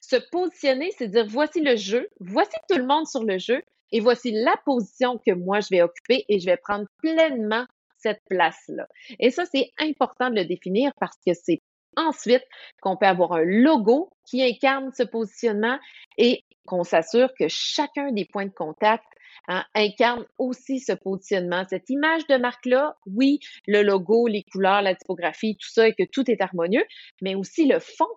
se 0.01 0.17
positionner, 0.31 0.93
c'est 0.97 1.09
dire 1.09 1.27
voici 1.27 1.61
le 1.61 1.77
jeu, 1.77 2.09
voici 2.21 2.57
tout 2.69 2.79
le 2.79 2.87
monde 2.87 3.07
sur 3.07 3.25
le 3.25 3.39
jeu 3.39 3.63
et 3.91 4.01
voici 4.01 4.33
la 4.33 4.55
position 4.65 5.19
que 5.19 5.33
moi 5.33 5.61
je 5.61 5.69
vais 5.71 5.83
occuper 5.83 6.25
et 6.29 6.39
je 6.39 6.47
vais 6.47 6.57
prendre 6.57 6.87
pleinement 6.99 7.65
cette 7.97 8.21
place-là. 8.29 8.87
Et 9.19 9.31
ça, 9.31 9.45
c'est 9.47 9.71
important 9.79 10.31
de 10.31 10.37
le 10.37 10.45
définir 10.45 10.93
parce 11.01 11.17
que 11.27 11.33
c'est 11.33 11.63
ensuite 11.97 12.45
qu'on 12.81 12.97
peut 12.97 13.07
avoir 13.07 13.33
un 13.33 13.45
logo 13.45 14.11
qui 14.27 14.43
incarne 14.43 14.91
ce 14.93 15.03
positionnement 15.03 15.79
et 16.19 16.45
qu'on 16.67 16.85
s'assure 16.85 17.29
que 17.39 17.47
chacun 17.49 18.13
des 18.13 18.25
points 18.25 18.47
de 18.47 18.53
contact 18.53 19.05
hein, 19.49 19.65
incarne 19.75 20.25
aussi 20.39 20.81
ce 20.81 20.93
positionnement. 20.93 21.65
Cette 21.69 21.91
image 21.91 22.27
de 22.27 22.37
marque-là, 22.37 22.97
oui, 23.07 23.41
le 23.67 23.83
logo, 23.83 24.27
les 24.27 24.45
couleurs, 24.45 24.83
la 24.83 24.95
typographie, 24.95 25.57
tout 25.57 25.69
ça, 25.69 25.89
et 25.89 25.95
que 25.95 26.05
tout 26.11 26.31
est 26.31 26.41
harmonieux, 26.41 26.85
mais 27.21 27.35
aussi 27.35 27.67
le 27.67 27.79
fond. 27.79 28.09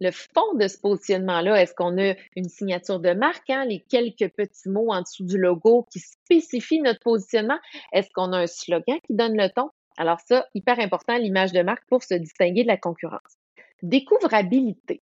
Le 0.00 0.10
fond 0.10 0.54
de 0.54 0.66
ce 0.66 0.78
positionnement-là, 0.80 1.62
est-ce 1.62 1.72
qu'on 1.72 1.96
a 1.98 2.14
une 2.34 2.48
signature 2.48 2.98
de 2.98 3.14
marque, 3.14 3.48
hein, 3.48 3.64
les 3.64 3.80
quelques 3.88 4.28
petits 4.34 4.68
mots 4.68 4.92
en 4.92 5.02
dessous 5.02 5.24
du 5.24 5.38
logo 5.38 5.86
qui 5.92 6.00
spécifient 6.00 6.80
notre 6.80 6.98
positionnement? 6.98 7.58
Est-ce 7.92 8.08
qu'on 8.12 8.32
a 8.32 8.38
un 8.38 8.46
slogan 8.48 8.98
qui 9.06 9.14
donne 9.14 9.36
le 9.36 9.48
ton? 9.50 9.70
Alors 9.96 10.20
ça, 10.20 10.46
hyper 10.54 10.80
important, 10.80 11.16
l'image 11.16 11.52
de 11.52 11.62
marque 11.62 11.86
pour 11.88 12.02
se 12.02 12.14
distinguer 12.14 12.62
de 12.62 12.68
la 12.68 12.76
concurrence. 12.76 13.38
Découvrabilité. 13.82 15.02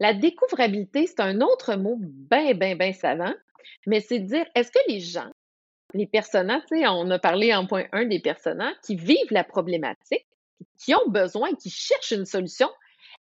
La 0.00 0.14
découvrabilité, 0.14 1.06
c'est 1.06 1.20
un 1.20 1.40
autre 1.40 1.76
mot 1.76 1.96
bien, 1.98 2.54
bien, 2.54 2.76
bien 2.76 2.92
savant, 2.92 3.34
mais 3.86 4.00
c'est 4.00 4.20
de 4.20 4.26
dire, 4.26 4.46
est-ce 4.54 4.70
que 4.70 4.78
les 4.88 5.00
gens, 5.00 5.30
les 5.94 6.06
personnages, 6.06 6.62
on 6.70 7.10
a 7.10 7.18
parlé 7.18 7.54
en 7.54 7.66
point 7.66 7.84
1 7.92 8.06
des 8.06 8.20
personnages 8.20 8.74
qui 8.84 8.96
vivent 8.96 9.30
la 9.30 9.44
problématique, 9.44 10.26
qui 10.78 10.94
ont 10.94 11.08
besoin, 11.08 11.52
qui 11.54 11.70
cherchent 11.70 12.12
une 12.12 12.26
solution, 12.26 12.68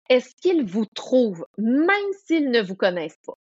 est-ce 0.09 0.35
qu'ils 0.35 0.63
vous 0.63 0.85
trouvent, 0.85 1.45
même 1.57 2.11
s'ils 2.25 2.49
ne 2.49 2.61
vous 2.61 2.75
connaissent 2.75 3.19
pas? 3.25 3.37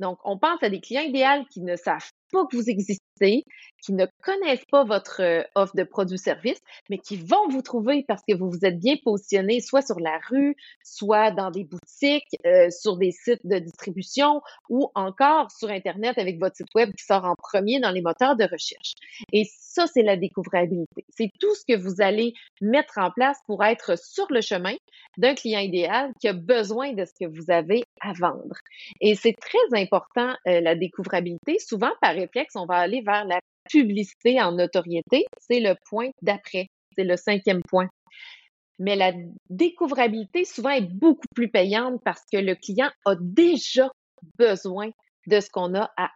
Donc, 0.00 0.18
on 0.24 0.38
pense 0.38 0.62
à 0.62 0.70
des 0.70 0.80
clients 0.80 1.02
idéaux 1.02 1.44
qui 1.50 1.60
ne 1.60 1.76
savent 1.76 2.10
pas 2.32 2.46
que 2.46 2.56
vous 2.56 2.68
existez, 2.68 3.44
qui 3.84 3.92
ne 3.92 4.06
connaissent 4.22 4.64
pas 4.70 4.84
votre 4.84 5.22
euh, 5.22 5.42
offre 5.54 5.76
de 5.76 5.84
produits-services, 5.84 6.60
mais 6.88 6.98
qui 6.98 7.16
vont 7.16 7.48
vous 7.48 7.62
trouver 7.62 8.04
parce 8.06 8.22
que 8.26 8.34
vous 8.34 8.50
vous 8.50 8.64
êtes 8.64 8.78
bien 8.78 8.96
positionné, 9.04 9.60
soit 9.60 9.82
sur 9.82 10.00
la 10.00 10.18
rue, 10.28 10.56
soit 10.82 11.30
dans 11.30 11.50
des 11.50 11.64
boutiques, 11.64 12.36
euh, 12.46 12.70
sur 12.70 12.96
des 12.96 13.10
sites 13.12 13.44
de 13.44 13.58
distribution 13.58 14.40
ou 14.68 14.90
encore 14.94 15.50
sur 15.50 15.70
Internet 15.70 16.18
avec 16.18 16.38
votre 16.38 16.56
site 16.56 16.74
web 16.74 16.90
qui 16.96 17.04
sort 17.04 17.24
en 17.24 17.34
premier 17.36 17.80
dans 17.80 17.90
les 17.90 18.02
moteurs 18.02 18.36
de 18.36 18.44
recherche. 18.44 18.94
Et 19.32 19.44
ça, 19.50 19.86
c'est 19.86 20.02
la 20.02 20.16
découvrabilité. 20.16 21.04
C'est 21.10 21.30
tout 21.40 21.54
ce 21.54 21.64
que 21.68 21.78
vous 21.78 22.00
allez 22.00 22.34
mettre 22.60 22.98
en 22.98 23.10
place 23.10 23.38
pour 23.46 23.64
être 23.64 23.98
sur 23.98 24.26
le 24.30 24.40
chemin 24.40 24.74
d'un 25.18 25.34
client 25.34 25.60
idéal 25.60 26.12
qui 26.20 26.28
a 26.28 26.32
besoin 26.32 26.92
de 26.92 27.04
ce 27.04 27.12
que 27.12 27.28
vous 27.28 27.50
avez 27.50 27.84
à 28.00 28.12
vendre. 28.12 28.56
Et 29.00 29.14
c'est 29.14 29.34
très 29.34 29.80
important, 29.80 30.34
euh, 30.46 30.60
la 30.60 30.74
découvrabilité. 30.74 31.58
Souvent, 31.58 31.90
par 32.00 32.16
on 32.54 32.66
va 32.66 32.76
aller 32.76 33.02
vers 33.02 33.24
la 33.24 33.40
publicité 33.70 34.40
en 34.40 34.52
notoriété. 34.52 35.24
C'est 35.38 35.60
le 35.60 35.74
point 35.88 36.10
d'après. 36.22 36.66
C'est 36.96 37.04
le 37.04 37.16
cinquième 37.16 37.62
point. 37.62 37.88
Mais 38.78 38.96
la 38.96 39.12
découvrabilité, 39.48 40.44
souvent, 40.44 40.70
est 40.70 40.80
beaucoup 40.82 41.28
plus 41.34 41.48
payante 41.48 42.00
parce 42.04 42.22
que 42.32 42.38
le 42.38 42.54
client 42.54 42.90
a 43.04 43.14
déjà 43.20 43.90
besoin 44.38 44.90
de 45.26 45.40
ce 45.40 45.48
qu'on 45.50 45.74
a 45.74 45.90
à, 45.96 46.10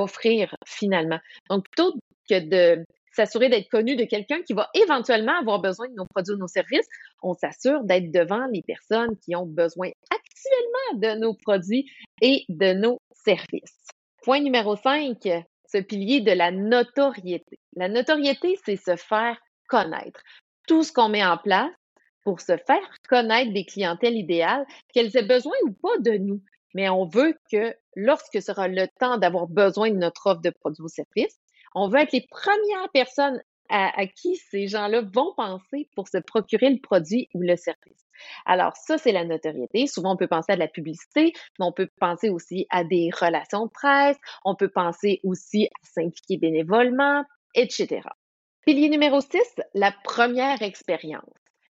offrir 0.00 0.54
finalement. 0.66 1.18
Donc, 1.48 1.64
plutôt 1.70 1.94
que 2.28 2.40
de 2.40 2.84
s'assurer 3.12 3.48
d'être 3.48 3.68
connu 3.68 3.96
de 3.96 4.04
quelqu'un 4.04 4.42
qui 4.42 4.52
va 4.52 4.68
éventuellement 4.74 5.38
avoir 5.38 5.60
besoin 5.60 5.88
de 5.88 5.94
nos 5.94 6.04
produits 6.04 6.34
ou 6.34 6.38
nos 6.38 6.46
services, 6.46 6.86
on 7.22 7.34
s'assure 7.34 7.82
d'être 7.84 8.12
devant 8.12 8.46
les 8.52 8.62
personnes 8.62 9.16
qui 9.24 9.34
ont 9.34 9.46
besoin 9.46 9.88
actuellement 10.10 11.00
de 11.00 11.20
nos 11.20 11.34
produits 11.34 11.90
et 12.20 12.44
de 12.48 12.74
nos 12.74 12.98
services. 13.24 13.88
Point 14.28 14.42
numéro 14.42 14.76
5, 14.76 15.26
ce 15.64 15.78
pilier 15.78 16.20
de 16.20 16.32
la 16.32 16.50
notoriété. 16.50 17.58
La 17.74 17.88
notoriété, 17.88 18.58
c'est 18.62 18.76
se 18.76 18.94
faire 18.96 19.38
connaître. 19.70 20.20
Tout 20.66 20.82
ce 20.82 20.92
qu'on 20.92 21.08
met 21.08 21.24
en 21.24 21.38
place 21.38 21.72
pour 22.24 22.42
se 22.42 22.58
faire 22.58 22.90
connaître 23.08 23.54
des 23.54 23.64
clientèles 23.64 24.18
idéales, 24.18 24.66
qu'elles 24.92 25.16
aient 25.16 25.22
besoin 25.22 25.54
ou 25.64 25.72
pas 25.72 25.96
de 26.00 26.18
nous. 26.18 26.42
Mais 26.74 26.90
on 26.90 27.06
veut 27.06 27.38
que 27.50 27.74
lorsque 27.96 28.42
sera 28.42 28.68
le 28.68 28.86
temps 29.00 29.16
d'avoir 29.16 29.46
besoin 29.46 29.88
de 29.88 29.96
notre 29.96 30.26
offre 30.26 30.42
de 30.42 30.50
produits 30.50 30.82
ou 30.82 30.88
services, 30.88 31.40
on 31.74 31.88
veut 31.88 32.00
être 32.00 32.12
les 32.12 32.26
premières 32.30 32.90
personnes 32.92 33.42
à, 33.70 34.06
qui 34.08 34.36
ces 34.36 34.68
gens-là 34.68 35.00
vont 35.00 35.32
penser 35.38 35.88
pour 35.94 36.06
se 36.08 36.18
procurer 36.18 36.68
le 36.68 36.80
produit 36.82 37.30
ou 37.32 37.40
le 37.40 37.56
service. 37.56 38.07
Alors 38.46 38.76
ça, 38.76 38.98
c'est 38.98 39.12
la 39.12 39.24
notoriété. 39.24 39.86
Souvent, 39.86 40.14
on 40.14 40.16
peut 40.16 40.28
penser 40.28 40.52
à 40.52 40.54
de 40.54 40.60
la 40.60 40.68
publicité, 40.68 41.32
mais 41.58 41.66
on 41.66 41.72
peut 41.72 41.88
penser 42.00 42.28
aussi 42.30 42.66
à 42.70 42.84
des 42.84 43.10
relations 43.18 43.66
de 43.66 43.70
presse, 43.70 44.16
on 44.44 44.54
peut 44.54 44.70
penser 44.70 45.20
aussi 45.24 45.66
à 45.66 45.86
s'impliquer 45.86 46.36
bénévolement, 46.36 47.24
etc. 47.54 48.00
Pilier 48.64 48.88
numéro 48.88 49.20
6, 49.20 49.40
la 49.74 49.92
première 50.04 50.62
expérience. 50.62 51.24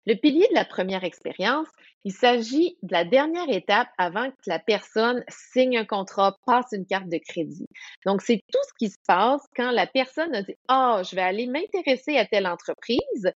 Le 0.06 0.14
pilier 0.14 0.46
de 0.50 0.54
la 0.54 0.66
première 0.66 1.02
expérience, 1.02 1.68
il 2.04 2.12
s'agit 2.12 2.76
de 2.82 2.92
la 2.92 3.04
dernière 3.04 3.48
étape 3.48 3.88
avant 3.96 4.30
que 4.30 4.36
la 4.46 4.58
personne 4.58 5.24
signe 5.28 5.78
un 5.78 5.86
contrat, 5.86 6.36
passe 6.44 6.72
une 6.72 6.84
carte 6.84 7.08
de 7.08 7.18
crédit. 7.18 7.66
Donc, 8.04 8.20
c'est 8.20 8.42
tout 8.52 8.60
ce 8.68 8.74
qui 8.78 8.90
se 8.90 8.98
passe 9.06 9.40
quand 9.56 9.70
la 9.70 9.86
personne 9.86 10.34
a 10.34 10.42
dit, 10.42 10.54
ah, 10.68 11.00
je 11.02 11.16
vais 11.16 11.22
aller 11.22 11.46
m'intéresser 11.46 12.18
à 12.18 12.26
telle 12.26 12.46
entreprise 12.46 13.32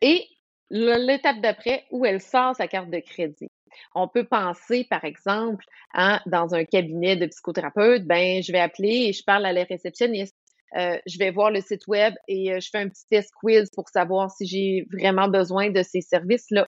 et 0.00 0.26
l'étape 0.70 1.40
d'après 1.40 1.84
où 1.90 2.04
elle 2.04 2.20
sort 2.20 2.56
sa 2.56 2.68
carte 2.68 2.90
de 2.90 3.00
crédit. 3.00 3.50
On 3.94 4.08
peut 4.08 4.24
penser, 4.24 4.86
par 4.88 5.04
exemple, 5.04 5.64
hein, 5.94 6.20
dans 6.26 6.54
un 6.54 6.64
cabinet 6.64 7.16
de 7.16 7.26
psychothérapeute, 7.26 8.04
ben, 8.04 8.42
je 8.42 8.52
vais 8.52 8.60
appeler 8.60 9.06
et 9.08 9.12
je 9.12 9.22
parle 9.24 9.46
à 9.46 9.52
la 9.52 9.64
réceptionniste. 9.64 10.34
Euh, 10.76 10.98
je 11.06 11.18
vais 11.18 11.30
voir 11.30 11.50
le 11.50 11.62
site 11.62 11.86
web 11.86 12.14
et 12.26 12.52
euh, 12.52 12.60
je 12.60 12.68
fais 12.68 12.78
un 12.78 12.88
petit 12.88 13.06
test 13.08 13.32
quiz 13.40 13.70
pour 13.74 13.88
savoir 13.88 14.30
si 14.30 14.46
j'ai 14.46 14.86
vraiment 14.92 15.28
besoin 15.28 15.70
de 15.70 15.82
ces 15.82 16.02
services-là. 16.02 16.66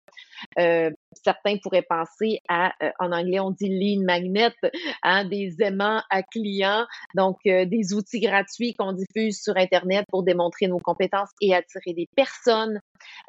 Euh, 0.59 0.91
certains 1.23 1.57
pourraient 1.59 1.87
penser 1.89 2.41
à, 2.49 2.73
en 2.99 3.13
anglais, 3.13 3.41
on 3.41 3.51
dit 3.51 3.69
lean 3.69 4.05
magnet, 4.05 4.53
hein, 5.03 5.25
des 5.25 5.57
aimants 5.61 6.03
à 6.11 6.23
clients, 6.23 6.87
donc 7.15 7.37
des 7.45 7.95
outils 7.95 8.21
gratuits 8.21 8.75
qu'on 8.75 8.93
diffuse 8.93 9.41
sur 9.43 9.57
Internet 9.57 10.05
pour 10.11 10.23
démontrer 10.23 10.69
nos 10.69 10.79
compétences 10.79 11.31
et 11.41 11.55
attirer 11.55 11.93
des 11.95 12.09
personnes 12.17 12.81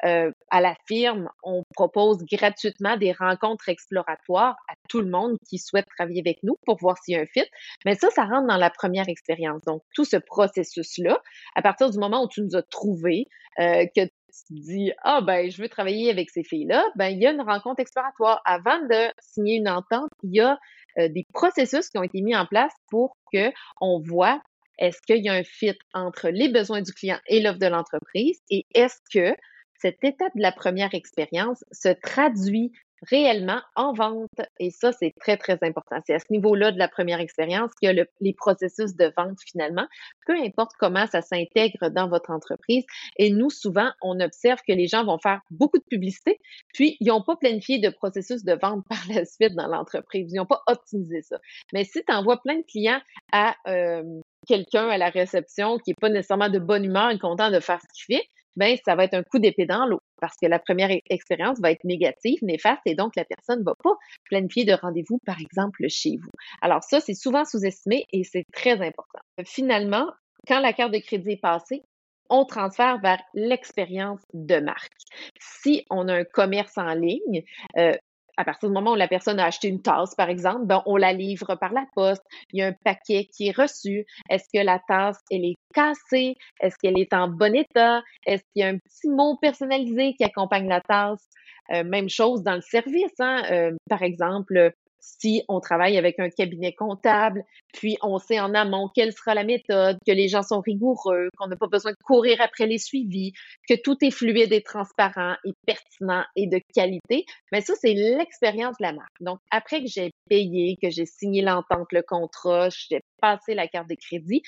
à 0.02 0.60
la 0.60 0.74
firme. 0.86 1.28
On 1.42 1.62
propose 1.74 2.18
gratuitement 2.30 2.96
des 2.96 3.12
rencontres 3.12 3.68
exploratoires 3.68 4.56
à 4.68 4.74
tout 4.88 5.00
le 5.00 5.10
monde 5.10 5.36
qui 5.48 5.58
souhaite 5.58 5.86
travailler 5.96 6.20
avec 6.20 6.42
nous 6.42 6.56
pour 6.64 6.78
voir 6.78 6.96
s'il 6.98 7.14
y 7.14 7.18
a 7.18 7.20
un 7.20 7.26
fit. 7.26 7.48
Mais 7.84 7.94
ça, 7.94 8.10
ça 8.10 8.24
rentre 8.24 8.46
dans 8.46 8.56
la 8.56 8.70
première 8.70 9.08
expérience. 9.08 9.62
Donc, 9.62 9.82
tout 9.94 10.04
ce 10.04 10.16
processus-là, 10.16 11.20
à 11.54 11.62
partir 11.62 11.90
du 11.90 11.98
moment 11.98 12.24
où 12.24 12.28
tu 12.28 12.42
nous 12.42 12.56
as 12.56 12.62
trouvé, 12.62 13.28
euh, 13.60 13.86
que 13.96 14.02
tu 14.46 14.54
dis 14.54 14.92
ah 15.02 15.20
ben 15.20 15.50
je 15.50 15.60
veux 15.60 15.68
travailler 15.68 16.10
avec 16.10 16.30
ces 16.30 16.44
filles-là, 16.44 16.84
ben 16.96 17.08
il 17.08 17.20
y 17.20 17.26
a 17.26 17.32
une 17.32 17.42
rencontre 17.42 17.80
exploratoire. 17.80 18.40
Avant 18.44 18.78
de 18.80 19.12
signer 19.20 19.56
une 19.56 19.68
entente, 19.68 20.10
il 20.22 20.34
y 20.34 20.40
a 20.40 20.58
euh, 20.98 21.08
des 21.08 21.26
processus 21.32 21.88
qui 21.88 21.98
ont 21.98 22.02
été 22.02 22.20
mis 22.20 22.36
en 22.36 22.46
place 22.46 22.72
pour 22.90 23.16
que 23.32 23.50
on 23.80 24.00
voit 24.00 24.40
est-ce 24.78 25.00
qu'il 25.02 25.24
y 25.24 25.28
a 25.28 25.34
un 25.34 25.42
fit 25.42 25.76
entre 25.92 26.28
les 26.28 26.48
besoins 26.48 26.82
du 26.82 26.92
client 26.92 27.18
et 27.26 27.40
l'offre 27.40 27.58
de 27.58 27.66
l'entreprise 27.66 28.40
et 28.50 28.64
est-ce 28.74 28.98
que 29.12 29.36
cette 29.80 30.02
étape 30.02 30.34
de 30.34 30.42
la 30.42 30.52
première 30.52 30.94
expérience 30.94 31.64
se 31.72 31.88
traduit 31.88 32.72
réellement 33.02 33.60
en 33.76 33.92
vente. 33.92 34.28
Et 34.58 34.70
ça, 34.70 34.92
c'est 34.92 35.12
très, 35.20 35.36
très 35.36 35.58
important. 35.62 35.96
C'est 36.06 36.14
à 36.14 36.18
ce 36.18 36.30
niveau-là 36.30 36.72
de 36.72 36.78
la 36.78 36.88
première 36.88 37.20
expérience 37.20 37.70
qu'il 37.74 37.94
y 37.94 38.00
a 38.00 38.04
les 38.20 38.32
processus 38.32 38.94
de 38.94 39.12
vente 39.16 39.38
finalement, 39.46 39.86
peu 40.26 40.34
importe 40.34 40.72
comment 40.78 41.06
ça 41.06 41.22
s'intègre 41.22 41.90
dans 41.90 42.08
votre 42.08 42.30
entreprise. 42.30 42.84
Et 43.16 43.30
nous, 43.30 43.50
souvent, 43.50 43.90
on 44.02 44.20
observe 44.20 44.60
que 44.66 44.72
les 44.72 44.86
gens 44.86 45.04
vont 45.04 45.18
faire 45.18 45.40
beaucoup 45.50 45.78
de 45.78 45.84
publicité, 45.84 46.38
puis 46.74 46.96
ils 47.00 47.08
n'ont 47.08 47.22
pas 47.22 47.36
planifié 47.36 47.78
de 47.78 47.88
processus 47.90 48.44
de 48.44 48.54
vente 48.54 48.84
par 48.88 49.00
la 49.08 49.24
suite 49.24 49.54
dans 49.54 49.68
l'entreprise. 49.68 50.30
Ils 50.32 50.36
n'ont 50.36 50.46
pas 50.46 50.62
optimisé 50.66 51.22
ça. 51.22 51.38
Mais 51.72 51.84
si 51.84 52.02
tu 52.04 52.12
envoies 52.12 52.40
plein 52.42 52.56
de 52.56 52.64
clients 52.68 53.00
à 53.32 53.54
euh, 53.68 54.02
quelqu'un 54.46 54.88
à 54.88 54.98
la 54.98 55.10
réception 55.10 55.78
qui 55.78 55.90
n'est 55.90 55.96
pas 56.00 56.08
nécessairement 56.08 56.48
de 56.48 56.58
bonne 56.58 56.84
humeur 56.84 57.10
et 57.10 57.18
content 57.18 57.50
de 57.50 57.60
faire 57.60 57.80
ce 57.80 57.86
qu'il 57.94 58.16
fait, 58.16 58.24
ben 58.56 58.76
ça 58.84 58.96
va 58.96 59.04
être 59.04 59.14
un 59.14 59.22
coup 59.22 59.38
d'épée 59.38 59.66
dans 59.66 59.86
l'eau 59.86 60.00
parce 60.20 60.36
que 60.40 60.46
la 60.46 60.58
première 60.58 60.90
e-, 60.90 61.00
expérience 61.10 61.58
va 61.60 61.70
être 61.70 61.84
négative, 61.84 62.38
néfaste, 62.42 62.82
et 62.86 62.94
donc 62.94 63.16
la 63.16 63.24
personne 63.24 63.60
ne 63.60 63.64
va 63.64 63.74
pas 63.82 63.94
planifier 64.24 64.64
de 64.64 64.72
rendez-vous, 64.72 65.18
par 65.24 65.40
exemple, 65.40 65.84
chez 65.88 66.16
vous. 66.20 66.30
Alors 66.62 66.82
ça, 66.82 67.00
c'est 67.00 67.14
souvent 67.14 67.44
sous-estimé 67.44 68.04
et 68.12 68.24
c'est 68.24 68.44
très 68.52 68.80
important. 68.80 69.20
Finalement, 69.44 70.10
quand 70.46 70.60
la 70.60 70.72
carte 70.72 70.92
de 70.92 70.98
crédit 70.98 71.32
est 71.32 71.40
passée, 71.40 71.82
on 72.30 72.44
transfère 72.44 73.00
vers 73.00 73.20
l'expérience 73.34 74.20
de 74.34 74.60
marque. 74.60 74.92
Si 75.40 75.84
on 75.90 76.08
a 76.08 76.14
un 76.14 76.24
commerce 76.24 76.76
en 76.76 76.94
ligne, 76.94 77.42
euh, 77.78 77.92
à 78.38 78.44
partir 78.44 78.68
du 78.68 78.72
moment 78.72 78.92
où 78.92 78.96
la 78.96 79.08
personne 79.08 79.40
a 79.40 79.46
acheté 79.46 79.66
une 79.66 79.82
tasse, 79.82 80.14
par 80.14 80.30
exemple, 80.30 80.64
ben, 80.64 80.80
on 80.86 80.96
la 80.96 81.12
livre 81.12 81.56
par 81.56 81.72
la 81.72 81.84
poste. 81.94 82.22
Il 82.52 82.60
y 82.60 82.62
a 82.62 82.68
un 82.68 82.72
paquet 82.72 83.28
qui 83.36 83.48
est 83.48 83.56
reçu. 83.56 84.06
Est-ce 84.30 84.44
que 84.54 84.64
la 84.64 84.78
tasse, 84.78 85.18
elle 85.30 85.44
est 85.44 85.56
cassée? 85.74 86.36
Est-ce 86.60 86.76
qu'elle 86.78 86.98
est 86.98 87.12
en 87.12 87.28
bon 87.28 87.54
état? 87.54 88.00
Est-ce 88.24 88.44
qu'il 88.52 88.62
y 88.62 88.62
a 88.62 88.68
un 88.68 88.78
petit 88.78 89.08
mot 89.08 89.36
personnalisé 89.42 90.14
qui 90.14 90.22
accompagne 90.22 90.68
la 90.68 90.80
tasse? 90.80 91.28
Euh, 91.72 91.82
même 91.82 92.08
chose 92.08 92.44
dans 92.44 92.54
le 92.54 92.60
service. 92.60 93.12
Hein? 93.18 93.42
Euh, 93.50 93.72
par 93.90 94.02
exemple, 94.02 94.72
si 95.00 95.42
on 95.48 95.60
travaille 95.60 95.96
avec 95.96 96.18
un 96.18 96.28
cabinet 96.28 96.74
comptable, 96.74 97.44
puis 97.72 97.96
on 98.02 98.18
sait 98.18 98.40
en 98.40 98.54
amont 98.54 98.88
quelle 98.94 99.12
sera 99.12 99.34
la 99.34 99.44
méthode, 99.44 99.98
que 100.06 100.12
les 100.12 100.28
gens 100.28 100.42
sont 100.42 100.60
rigoureux, 100.60 101.28
qu'on 101.36 101.48
n'a 101.48 101.56
pas 101.56 101.66
besoin 101.66 101.92
de 101.92 101.96
courir 102.04 102.40
après 102.40 102.66
les 102.66 102.78
suivis, 102.78 103.32
que 103.68 103.74
tout 103.74 103.96
est 104.02 104.10
fluide 104.10 104.52
et 104.52 104.62
transparent 104.62 105.36
et 105.44 105.52
pertinent 105.66 106.24
et 106.36 106.46
de 106.46 106.60
qualité. 106.74 107.24
Mais 107.52 107.60
ça, 107.60 107.74
c'est 107.80 107.94
l'expérience 107.94 108.76
de 108.78 108.86
la 108.86 108.92
marque. 108.92 109.20
Donc, 109.20 109.38
après 109.50 109.82
que 109.82 109.88
j'ai 109.88 110.10
payé, 110.28 110.76
que 110.82 110.90
j'ai 110.90 111.06
signé 111.06 111.42
l'entente, 111.42 111.88
le 111.92 112.02
contrat, 112.02 112.68
j'ai 112.70 113.00
passé 113.20 113.54
la 113.54 113.68
carte 113.68 113.88
de 113.88 113.96
crédit, 113.96 114.42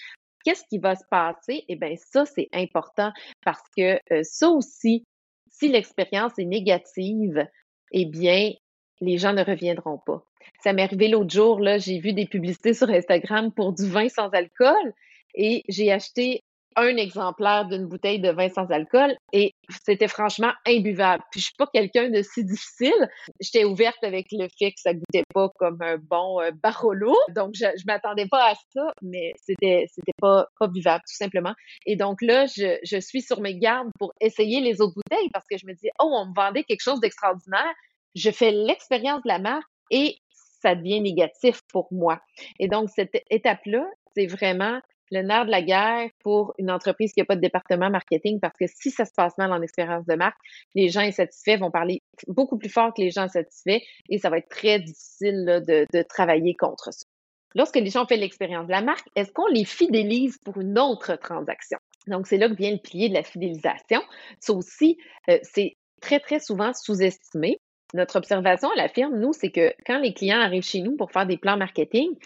qu'est-ce 0.44 0.64
qui 0.68 0.78
va 0.78 0.96
se 0.96 1.04
passer? 1.10 1.64
Eh 1.68 1.76
bien, 1.76 1.94
ça, 1.96 2.24
c'est 2.26 2.48
important 2.52 3.12
parce 3.44 3.62
que 3.76 3.98
euh, 4.12 4.22
ça 4.22 4.48
aussi, 4.48 5.04
si 5.50 5.68
l'expérience 5.68 6.38
est 6.38 6.44
négative, 6.44 7.46
eh 7.92 8.06
bien, 8.06 8.52
les 9.00 9.18
gens 9.18 9.32
ne 9.32 9.44
reviendront 9.44 9.98
pas. 9.98 10.24
Ça 10.62 10.72
m'est 10.72 10.82
arrivé 10.82 11.08
l'autre 11.08 11.30
jour, 11.30 11.60
là, 11.60 11.78
j'ai 11.78 11.98
vu 11.98 12.12
des 12.12 12.26
publicités 12.26 12.74
sur 12.74 12.88
Instagram 12.90 13.52
pour 13.52 13.72
du 13.72 13.86
vin 13.88 14.08
sans 14.08 14.28
alcool 14.30 14.92
et 15.34 15.62
j'ai 15.68 15.92
acheté 15.92 16.42
un 16.76 16.96
exemplaire 16.96 17.66
d'une 17.66 17.86
bouteille 17.86 18.20
de 18.20 18.30
vin 18.30 18.48
sans 18.48 18.70
alcool 18.70 19.16
et 19.32 19.54
c'était 19.84 20.08
franchement 20.08 20.52
imbuvable. 20.66 21.22
Puis 21.30 21.40
je 21.40 21.46
suis 21.46 21.54
pas 21.56 21.66
quelqu'un 21.72 22.10
de 22.10 22.22
si 22.22 22.44
difficile. 22.44 23.08
J'étais 23.40 23.64
ouverte 23.64 24.02
avec 24.02 24.26
le 24.30 24.46
fait 24.58 24.70
que 24.70 24.80
ça 24.80 24.94
goûtait 24.94 25.24
pas 25.34 25.48
comme 25.58 25.78
un 25.80 25.98
bon 25.98 26.40
euh, 26.40 26.50
Barolo, 26.62 27.14
donc 27.34 27.54
je, 27.54 27.66
je 27.76 27.84
m'attendais 27.86 28.26
pas 28.26 28.52
à 28.52 28.54
ça, 28.72 28.92
mais 29.02 29.32
c'était 29.36 29.86
c'était 29.92 30.14
pas 30.20 30.46
pas 30.58 30.68
buvable 30.68 31.02
tout 31.08 31.16
simplement. 31.16 31.54
Et 31.86 31.96
donc 31.96 32.22
là, 32.22 32.46
je, 32.46 32.78
je 32.84 32.98
suis 32.98 33.22
sur 33.22 33.40
mes 33.40 33.58
gardes 33.58 33.90
pour 33.98 34.12
essayer 34.20 34.60
les 34.60 34.80
autres 34.80 34.94
bouteilles 34.94 35.30
parce 35.32 35.46
que 35.50 35.58
je 35.58 35.66
me 35.66 35.74
dis 35.74 35.88
oh 36.00 36.10
on 36.12 36.26
me 36.26 36.34
vendait 36.34 36.64
quelque 36.64 36.82
chose 36.82 37.00
d'extraordinaire. 37.00 37.74
Je 38.14 38.30
fais 38.30 38.50
l'expérience 38.50 39.22
de 39.22 39.28
la 39.28 39.38
marque 39.38 39.66
et 39.90 40.18
ça 40.60 40.74
devient 40.74 41.00
négatif 41.00 41.60
pour 41.68 41.88
moi. 41.90 42.20
Et 42.58 42.68
donc 42.68 42.90
cette 42.90 43.22
étape 43.30 43.64
là, 43.66 43.84
c'est 44.14 44.26
vraiment 44.26 44.80
le 45.10 45.22
nerf 45.22 45.44
de 45.46 45.50
la 45.50 45.62
guerre 45.62 46.08
pour 46.22 46.54
une 46.58 46.70
entreprise 46.70 47.12
qui 47.12 47.20
n'a 47.20 47.26
pas 47.26 47.36
de 47.36 47.40
département 47.40 47.90
marketing 47.90 48.38
parce 48.40 48.56
que 48.56 48.66
si 48.66 48.90
ça 48.90 49.04
se 49.04 49.12
passe 49.12 49.36
mal 49.38 49.52
en 49.52 49.60
expérience 49.60 50.06
de 50.06 50.14
marque, 50.14 50.38
les 50.74 50.88
gens 50.88 51.00
insatisfaits 51.00 51.58
vont 51.58 51.70
parler 51.70 52.02
beaucoup 52.28 52.58
plus 52.58 52.68
fort 52.68 52.94
que 52.94 53.02
les 53.02 53.10
gens 53.10 53.28
satisfaits 53.28 53.80
et 54.08 54.18
ça 54.18 54.30
va 54.30 54.38
être 54.38 54.48
très 54.48 54.78
difficile 54.78 55.62
de, 55.66 56.02
travailler 56.08 56.54
contre 56.54 56.92
ça. 56.92 57.06
Lorsque 57.54 57.76
les 57.76 57.90
gens 57.90 58.04
ont 58.04 58.06
fait 58.06 58.16
l'expérience 58.16 58.66
de 58.66 58.72
la 58.72 58.82
marque, 58.82 59.06
est-ce 59.16 59.32
qu'on 59.32 59.46
les 59.46 59.64
fidélise 59.64 60.38
pour 60.44 60.60
une 60.60 60.78
autre 60.78 61.16
transaction? 61.16 61.78
Donc, 62.06 62.26
c'est 62.26 62.38
là 62.38 62.48
que 62.48 62.54
vient 62.54 62.70
le 62.70 62.78
pilier 62.78 63.08
de 63.08 63.14
la 63.14 63.24
fidélisation. 63.24 64.00
Ça 64.38 64.52
aussi, 64.52 64.98
euh, 65.28 65.38
c'est 65.42 65.76
très, 66.00 66.20
très 66.20 66.38
souvent 66.38 66.72
sous-estimé. 66.72 67.58
Notre 67.94 68.16
observation 68.16 68.70
à 68.70 68.76
la 68.76 68.88
firme, 68.88 69.18
nous, 69.18 69.32
c'est 69.32 69.50
que 69.50 69.72
quand 69.86 69.98
les 69.98 70.14
clients 70.14 70.40
arrivent 70.40 70.62
chez 70.62 70.80
nous 70.80 70.96
pour 70.96 71.10
faire 71.10 71.26
des 71.26 71.38
plans 71.38 71.56
marketing, 71.56 72.16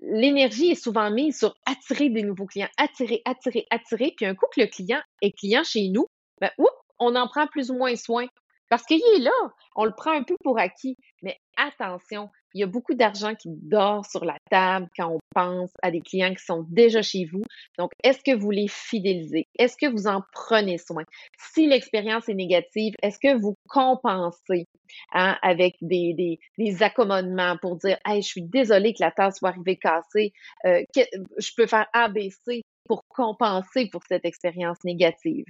l'énergie 0.00 0.70
est 0.70 0.82
souvent 0.82 1.10
mise 1.10 1.38
sur 1.38 1.56
attirer 1.66 2.10
des 2.10 2.22
nouveaux 2.22 2.46
clients, 2.46 2.68
attirer, 2.76 3.22
attirer, 3.24 3.66
attirer. 3.70 4.12
Puis 4.16 4.26
un 4.26 4.34
coup 4.34 4.46
que 4.54 4.60
le 4.60 4.66
client 4.68 5.00
est 5.22 5.36
client 5.36 5.64
chez 5.64 5.88
nous, 5.88 6.06
ben, 6.40 6.50
on 6.98 7.16
en 7.16 7.26
prend 7.28 7.46
plus 7.46 7.70
ou 7.70 7.74
moins 7.74 7.96
soin. 7.96 8.26
Parce 8.70 8.84
qu'il 8.84 9.00
est 9.14 9.20
là, 9.20 9.32
on 9.76 9.84
le 9.84 9.92
prend 9.92 10.12
un 10.12 10.22
peu 10.22 10.36
pour 10.44 10.58
acquis. 10.58 10.96
Mais 11.22 11.38
attention, 11.58 12.30
il 12.54 12.60
y 12.60 12.64
a 12.64 12.66
beaucoup 12.66 12.94
d'argent 12.94 13.34
qui 13.34 13.50
dort 13.50 14.06
sur 14.06 14.24
la 14.24 14.36
table 14.50 14.88
quand 14.96 15.12
on 15.12 15.18
pense 15.34 15.70
à 15.82 15.90
des 15.90 16.00
clients 16.00 16.32
qui 16.34 16.42
sont 16.42 16.64
déjà 16.70 17.02
chez 17.02 17.26
vous. 17.26 17.42
Donc, 17.78 17.90
est-ce 18.02 18.20
que 18.20 18.34
vous 18.34 18.50
les 18.50 18.68
fidélisez? 18.68 19.46
Est-ce 19.58 19.76
que 19.76 19.90
vous 19.90 20.06
en 20.06 20.22
prenez 20.32 20.78
soin? 20.78 21.04
Si 21.52 21.66
l'expérience 21.66 22.28
est 22.28 22.34
négative, 22.34 22.94
est-ce 23.02 23.18
que 23.18 23.38
vous 23.38 23.54
compensez 23.68 24.64
hein, 25.12 25.36
avec 25.42 25.74
des, 25.82 26.38
des, 26.56 26.82
accommodements 26.82 27.56
pour 27.60 27.76
dire, 27.76 27.98
hey, 28.06 28.22
je 28.22 28.28
suis 28.28 28.42
désolée 28.42 28.94
que 28.94 29.02
la 29.02 29.10
tasse 29.10 29.38
soit 29.38 29.50
arrivée 29.50 29.76
cassée, 29.76 30.32
euh, 30.64 30.82
je 30.94 31.50
peux 31.56 31.66
faire 31.66 31.86
ABC 31.92 32.62
pour 32.86 33.02
compenser 33.08 33.88
pour 33.90 34.02
cette 34.08 34.24
expérience 34.24 34.78
négative? 34.84 35.44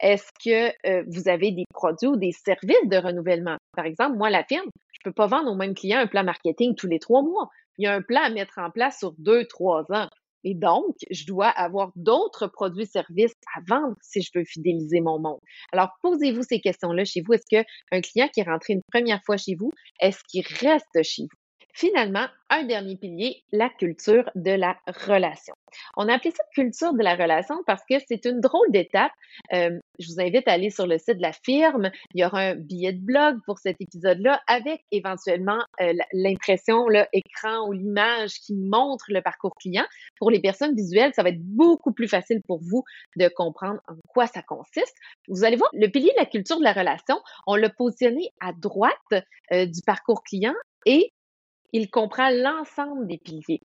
Est-ce 0.00 0.30
que 0.44 0.72
euh, 0.88 1.04
vous 1.08 1.28
avez 1.28 1.52
des 1.52 1.64
produits 1.72 2.08
ou 2.08 2.16
des 2.16 2.32
services 2.32 2.88
de 2.88 2.96
renouvellement? 2.96 3.56
Par 3.76 3.86
exemple, 3.86 4.16
moi, 4.16 4.30
la 4.30 4.44
firme, 4.44 4.68
peux 5.08 5.14
pas 5.14 5.26
vendre 5.26 5.50
aux 5.50 5.56
mêmes 5.56 5.74
clients 5.74 5.98
un 5.98 6.06
plan 6.06 6.24
marketing 6.24 6.74
tous 6.74 6.86
les 6.86 6.98
trois 6.98 7.22
mois. 7.22 7.48
Il 7.78 7.84
y 7.84 7.86
a 7.86 7.94
un 7.94 8.02
plan 8.02 8.22
à 8.22 8.30
mettre 8.30 8.58
en 8.58 8.70
place 8.70 8.98
sur 8.98 9.12
deux, 9.18 9.46
trois 9.46 9.84
ans. 9.90 10.08
Et 10.44 10.54
donc, 10.54 10.96
je 11.10 11.26
dois 11.26 11.48
avoir 11.48 11.90
d'autres 11.96 12.46
produits 12.46 12.86
services 12.86 13.34
à 13.56 13.60
vendre 13.66 13.96
si 14.00 14.22
je 14.22 14.30
veux 14.34 14.44
fidéliser 14.44 15.00
mon 15.00 15.18
monde. 15.18 15.40
Alors, 15.72 15.90
posez-vous 16.02 16.42
ces 16.42 16.60
questions-là 16.60 17.04
chez 17.04 17.22
vous. 17.22 17.32
Est-ce 17.32 17.46
qu'un 17.50 18.00
client 18.00 18.28
qui 18.32 18.40
est 18.40 18.44
rentré 18.44 18.74
une 18.74 18.82
première 18.92 19.20
fois 19.24 19.36
chez 19.36 19.56
vous, 19.56 19.70
est-ce 20.00 20.20
qu'il 20.28 20.44
reste 20.60 21.02
chez 21.02 21.22
vous? 21.22 21.37
Finalement, 21.78 22.26
un 22.50 22.64
dernier 22.64 22.96
pilier, 22.96 23.44
la 23.52 23.68
culture 23.68 24.28
de 24.34 24.50
la 24.50 24.76
relation. 25.06 25.54
On 25.96 26.08
a 26.08 26.14
appelé 26.14 26.32
ça 26.32 26.42
culture 26.52 26.92
de 26.92 27.04
la 27.04 27.14
relation 27.14 27.54
parce 27.68 27.82
que 27.88 27.94
c'est 28.08 28.24
une 28.24 28.40
drôle 28.40 28.66
d'étape. 28.72 29.12
Euh, 29.52 29.78
je 30.00 30.08
vous 30.08 30.20
invite 30.20 30.48
à 30.48 30.54
aller 30.54 30.70
sur 30.70 30.88
le 30.88 30.98
site 30.98 31.18
de 31.18 31.22
la 31.22 31.32
firme. 31.32 31.92
Il 32.14 32.20
y 32.20 32.24
aura 32.24 32.40
un 32.40 32.54
billet 32.56 32.94
de 32.94 32.98
blog 32.98 33.36
pour 33.46 33.60
cet 33.60 33.76
épisode-là 33.80 34.42
avec 34.48 34.80
éventuellement 34.90 35.60
euh, 35.80 35.92
l'impression, 36.12 36.88
l'écran 36.88 37.68
ou 37.68 37.70
l'image 37.70 38.40
qui 38.40 38.56
montre 38.56 39.04
le 39.10 39.22
parcours 39.22 39.54
client. 39.54 39.86
Pour 40.18 40.32
les 40.32 40.40
personnes 40.40 40.74
visuelles, 40.74 41.14
ça 41.14 41.22
va 41.22 41.28
être 41.28 41.44
beaucoup 41.44 41.92
plus 41.92 42.08
facile 42.08 42.42
pour 42.44 42.58
vous 42.60 42.82
de 43.14 43.28
comprendre 43.28 43.78
en 43.86 43.94
quoi 44.08 44.26
ça 44.26 44.42
consiste. 44.42 44.96
Vous 45.28 45.44
allez 45.44 45.54
voir, 45.54 45.70
le 45.74 45.86
pilier 45.86 46.10
de 46.10 46.20
la 46.20 46.26
culture 46.26 46.58
de 46.58 46.64
la 46.64 46.72
relation, 46.72 47.20
on 47.46 47.54
l'a 47.54 47.70
positionné 47.70 48.30
à 48.40 48.52
droite 48.52 48.96
euh, 49.52 49.64
du 49.64 49.80
parcours 49.86 50.24
client 50.24 50.54
et 50.84 51.12
il 51.72 51.90
comprend 51.90 52.30
l'ensemble 52.30 53.06
des 53.06 53.18
piliers 53.18 53.60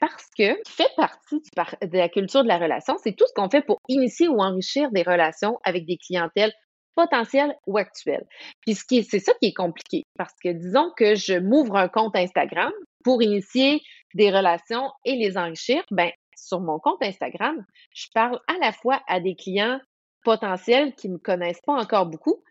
parce 0.00 0.26
que 0.36 0.58
fait 0.66 0.90
partie 0.96 1.40
de 1.80 1.96
la 1.96 2.08
culture 2.08 2.42
de 2.42 2.48
la 2.48 2.58
relation, 2.58 2.96
c'est 3.02 3.14
tout 3.14 3.24
ce 3.28 3.32
qu'on 3.34 3.48
fait 3.48 3.62
pour 3.62 3.78
initier 3.88 4.26
ou 4.26 4.40
enrichir 4.40 4.90
des 4.90 5.02
relations 5.02 5.60
avec 5.62 5.86
des 5.86 5.96
clientèles 5.96 6.52
potentielles 6.96 7.54
ou 7.66 7.78
actuelles. 7.78 8.26
Puis 8.66 8.74
c'est 8.74 9.18
ça 9.20 9.32
qui 9.40 9.48
est 9.48 9.54
compliqué 9.54 10.02
parce 10.18 10.34
que 10.42 10.50
disons 10.50 10.90
que 10.96 11.14
je 11.14 11.38
m'ouvre 11.38 11.76
un 11.76 11.88
compte 11.88 12.16
Instagram 12.16 12.72
pour 13.04 13.22
initier 13.22 13.80
des 14.14 14.30
relations 14.30 14.90
et 15.04 15.14
les 15.14 15.38
enrichir, 15.38 15.82
ben 15.90 16.10
sur 16.36 16.60
mon 16.60 16.78
compte 16.80 17.02
Instagram, 17.02 17.64
je 17.94 18.06
parle 18.12 18.40
à 18.48 18.54
la 18.60 18.72
fois 18.72 19.00
à 19.06 19.20
des 19.20 19.36
clients 19.36 19.80
potentiels 20.24 20.94
qui 20.94 21.08
me 21.08 21.18
connaissent 21.18 21.62
pas 21.64 21.74
encore 21.74 22.06
beaucoup, 22.06 22.42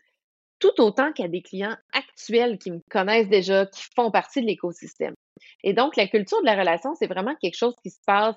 tout 0.62 0.80
autant 0.80 1.12
qu'à 1.12 1.26
des 1.26 1.42
clients 1.42 1.76
actuels 1.92 2.56
qui 2.56 2.70
me 2.70 2.80
connaissent 2.88 3.28
déjà, 3.28 3.66
qui 3.66 3.82
font 3.96 4.12
partie 4.12 4.40
de 4.40 4.46
l'écosystème. 4.46 5.14
Et 5.64 5.72
donc, 5.72 5.96
la 5.96 6.06
culture 6.06 6.40
de 6.40 6.46
la 6.46 6.54
relation, 6.54 6.94
c'est 6.94 7.08
vraiment 7.08 7.34
quelque 7.42 7.56
chose 7.56 7.74
qui 7.82 7.90
se 7.90 7.98
passe 8.06 8.36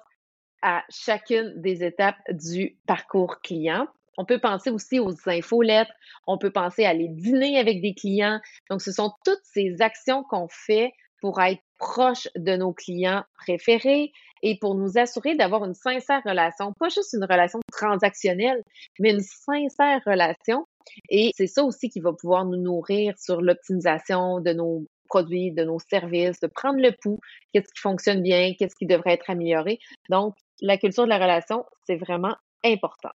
à 0.63 0.83
chacune 0.89 1.53
des 1.55 1.83
étapes 1.83 2.17
du 2.31 2.79
parcours 2.87 3.41
client. 3.41 3.85
On 4.17 4.25
peut 4.25 4.39
penser 4.39 4.71
aussi 4.71 4.99
aux 4.99 5.13
infolettres, 5.27 5.91
on 6.25 6.39
peut 6.39 6.51
penser 6.51 6.83
à 6.83 6.93
les 6.95 7.09
dîner 7.09 7.59
avec 7.59 7.79
des 7.79 7.93
clients. 7.93 8.39
Donc, 8.71 8.81
ce 8.81 8.91
sont 8.91 9.11
toutes 9.23 9.43
ces 9.43 9.75
actions 9.81 10.23
qu'on 10.23 10.47
fait 10.49 10.93
pour 11.21 11.39
être 11.41 11.61
proche 11.77 12.27
de 12.35 12.55
nos 12.55 12.73
clients 12.73 13.23
préférés 13.37 14.11
et 14.41 14.57
pour 14.59 14.73
nous 14.73 14.97
assurer 14.97 15.35
d'avoir 15.35 15.63
une 15.63 15.75
sincère 15.75 16.23
relation, 16.25 16.73
pas 16.79 16.89
juste 16.89 17.13
une 17.13 17.25
relation 17.25 17.59
transactionnelle, 17.71 18.63
mais 18.99 19.11
une 19.11 19.21
sincère 19.21 20.01
relation 20.07 20.65
et 21.09 21.31
c'est 21.35 21.47
ça 21.47 21.63
aussi 21.63 21.89
qui 21.89 21.99
va 21.99 22.13
pouvoir 22.13 22.45
nous 22.45 22.57
nourrir 22.57 23.17
sur 23.17 23.41
l'optimisation 23.41 24.39
de 24.39 24.53
nos 24.53 24.85
produits, 25.07 25.51
de 25.51 25.63
nos 25.63 25.79
services, 25.79 26.39
de 26.39 26.47
prendre 26.47 26.79
le 26.79 26.91
pouls, 26.91 27.19
qu'est-ce 27.53 27.71
qui 27.73 27.81
fonctionne 27.81 28.21
bien, 28.21 28.53
qu'est-ce 28.57 28.75
qui 28.75 28.85
devrait 28.85 29.13
être 29.13 29.29
amélioré. 29.29 29.79
Donc, 30.09 30.35
la 30.61 30.77
culture 30.77 31.03
de 31.03 31.09
la 31.09 31.19
relation, 31.19 31.65
c'est 31.85 31.97
vraiment 31.97 32.35
important. 32.63 33.11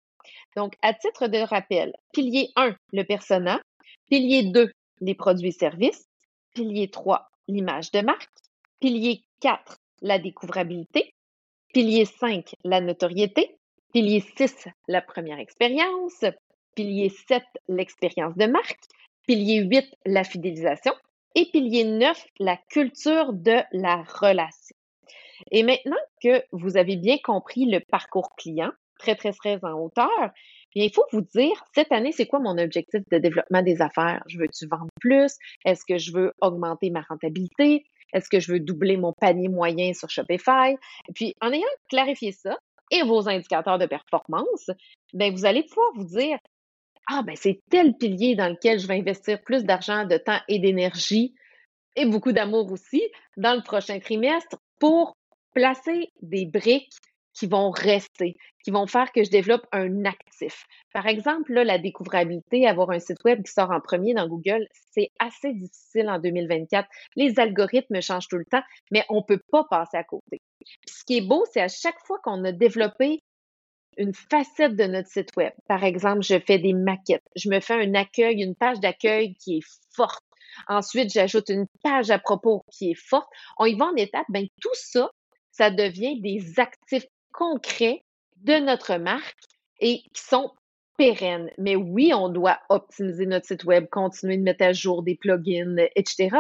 Donc, 0.57 0.75
à 0.83 0.93
titre 0.93 1.29
de 1.29 1.39
rappel, 1.39 1.93
pilier 2.13 2.51
1, 2.57 2.75
le 2.93 3.03
persona. 3.05 3.61
Pilier 4.11 4.45
2, 4.45 4.71
les 5.01 5.15
produits 5.15 5.49
et 5.49 5.53
services. 5.53 6.07
Pilier 6.55 6.91
3, 6.91 7.29
l'image 7.49 7.91
de 7.93 8.01
marque. 8.01 8.29
Pilier 8.81 9.23
4, 9.41 9.79
la 10.03 10.19
découvrabilité. 10.19 11.15
Pilier 11.73 12.05
5, 12.05 12.55
la 12.65 12.81
notoriété. 12.81 13.57
Pilier 13.93 14.25
6, 14.37 14.69
la 14.89 15.03
première 15.03 15.39
expérience. 15.39 16.25
Pilier 16.75 17.11
7, 17.29 17.43
l'expérience 17.69 18.37
de 18.37 18.47
marque. 18.47 18.81
Pilier 19.27 19.63
8, 19.63 19.87
la 20.07 20.25
fidélisation. 20.25 20.93
Et 21.35 21.47
pilier 21.51 21.85
9, 21.85 22.27
la 22.41 22.57
culture 22.71 23.33
de 23.33 23.57
la 23.73 24.03
relation. 24.03 24.77
Et 25.51 25.63
maintenant 25.63 25.97
que 26.23 26.43
vous 26.53 26.77
avez 26.77 26.97
bien 26.97 27.19
compris 27.23 27.67
le 27.67 27.81
parcours 27.81 28.35
client, 28.37 28.73
très, 28.99 29.15
très, 29.15 29.33
très 29.33 29.59
en 29.65 29.79
hauteur, 29.79 30.33
il 30.75 30.93
faut 30.93 31.05
vous 31.13 31.23
dire, 31.23 31.65
cette 31.75 31.93
année, 31.93 32.13
c'est 32.13 32.27
quoi 32.27 32.41
mon 32.41 32.59
objectif 32.59 33.01
de 33.11 33.19
développement 33.19 33.63
des 33.63 33.81
affaires? 33.81 34.23
Je 34.27 34.39
veux-tu 34.39 34.67
vendre 34.67 34.89
plus? 35.01 35.37
Est-ce 35.65 35.85
que 35.85 35.99
je 35.99 36.13
veux 36.13 36.33
augmenter 36.41 36.91
ma 36.91 37.01
rentabilité? 37.03 37.85
Est-ce 38.13 38.29
que 38.29 38.41
je 38.41 38.53
veux 38.53 38.61
doubler 38.61 38.97
mon 38.97 39.13
panier 39.13 39.49
moyen 39.49 39.93
sur 39.93 40.09
Shopify? 40.09 40.77
Puis, 41.15 41.35
en 41.41 41.53
ayant 41.53 41.67
clarifié 41.89 42.33
ça 42.33 42.57
et 42.91 43.03
vos 43.03 43.29
indicateurs 43.29 43.79
de 43.79 43.87
performance, 43.87 44.71
ben, 45.13 45.33
vous 45.33 45.45
allez 45.45 45.63
pouvoir 45.65 45.93
vous 45.97 46.05
dire, 46.05 46.39
ah, 47.09 47.23
ben 47.23 47.37
c'est 47.37 47.61
tel 47.71 47.95
pilier 47.97 48.35
dans 48.35 48.49
lequel 48.49 48.79
je 48.79 48.87
vais 48.87 48.99
investir 48.99 49.43
plus 49.43 49.65
d'argent, 49.65 50.05
de 50.05 50.17
temps 50.17 50.41
et 50.49 50.59
d'énergie 50.59 51.35
et 51.97 52.07
beaucoup 52.07 52.33
d'amour 52.33 52.71
aussi 52.71 53.03
dans 53.37 53.55
le 53.55 53.63
prochain 53.63 53.99
trimestre 53.99 54.57
pour 54.79 55.17
placer 55.55 56.13
des 56.23 56.47
briques 56.47 56.93
qui 57.39 57.47
vont 57.47 57.71
rester, 57.71 58.37
qui 58.65 58.71
vont 58.71 58.87
faire 58.87 59.13
que 59.13 59.23
je 59.23 59.31
développe 59.31 59.65
un 59.71 60.05
actif. 60.05 60.65
Par 60.93 61.07
exemple, 61.07 61.53
là, 61.53 61.63
la 61.63 61.79
découvrabilité, 61.79 62.67
avoir 62.67 62.91
un 62.91 62.99
site 62.99 63.23
web 63.25 63.45
qui 63.45 63.53
sort 63.53 63.71
en 63.71 63.81
premier 63.81 64.13
dans 64.13 64.27
Google, 64.27 64.67
c'est 64.93 65.11
assez 65.21 65.53
difficile 65.53 66.09
en 66.09 66.19
2024. 66.19 66.89
Les 67.15 67.39
algorithmes 67.39 68.01
changent 68.01 68.29
tout 68.29 68.39
le 68.39 68.45
temps, 68.45 68.63
mais 68.91 69.05
on 69.09 69.19
ne 69.19 69.23
peut 69.23 69.41
pas 69.53 69.65
passer 69.71 69.97
à 69.97 70.05
côté. 70.05 70.41
ce 70.87 71.05
qui 71.05 71.19
est 71.19 71.27
beau, 71.27 71.45
c'est 71.53 71.61
à 71.61 71.69
chaque 71.69 71.99
fois 72.05 72.19
qu'on 72.25 72.45
a 72.45 72.51
développé 72.51 73.23
une 73.99 74.15
facette 74.15 74.77
de 74.77 74.85
notre 74.85 75.09
site 75.09 75.37
web. 75.37 75.53
Par 75.67 75.85
exemple, 75.85 76.23
je 76.23 76.39
fais 76.39 76.59
des 76.59 76.73
maquettes. 76.73 77.29
Je 77.37 77.51
me 77.51 77.61
fais 77.61 77.75
un 77.75 77.95
accueil, 77.95 78.43
une 78.43 78.55
page 78.55 78.81
d'accueil 78.81 79.35
qui 79.35 79.59
est 79.59 79.67
forte. 79.95 80.25
Ensuite, 80.69 81.13
j'ajoute 81.13 81.51
une 81.51 81.67
page 81.83 82.11
à 82.11 82.19
propos 82.19 82.65
qui 82.71 82.93
est 82.93 82.99
forte. 82.99 83.29
On 83.59 83.67
y 83.67 83.75
va 83.75 83.87
en 83.87 83.95
étapes. 83.97 84.27
Ben, 84.29 84.47
tout 84.61 84.75
ça, 84.75 85.11
ça 85.51 85.71
devient 85.71 86.21
des 86.21 86.59
actifs 86.59 87.07
concrets 87.33 88.05
de 88.37 88.55
notre 88.55 88.97
marque 88.97 89.39
et 89.81 90.03
qui 90.13 90.23
sont 90.23 90.53
pérennes. 90.97 91.51
Mais 91.59 91.77
oui, 91.77 92.13
on 92.15 92.29
doit 92.29 92.59
optimiser 92.69 93.27
notre 93.27 93.47
site 93.47 93.65
web, 93.65 93.87
continuer 93.91 94.37
de 94.37 94.43
mettre 94.43 94.65
à 94.65 94.73
jour 94.73 95.03
des 95.03 95.17
plugins, 95.17 95.77
etc. 95.97 96.37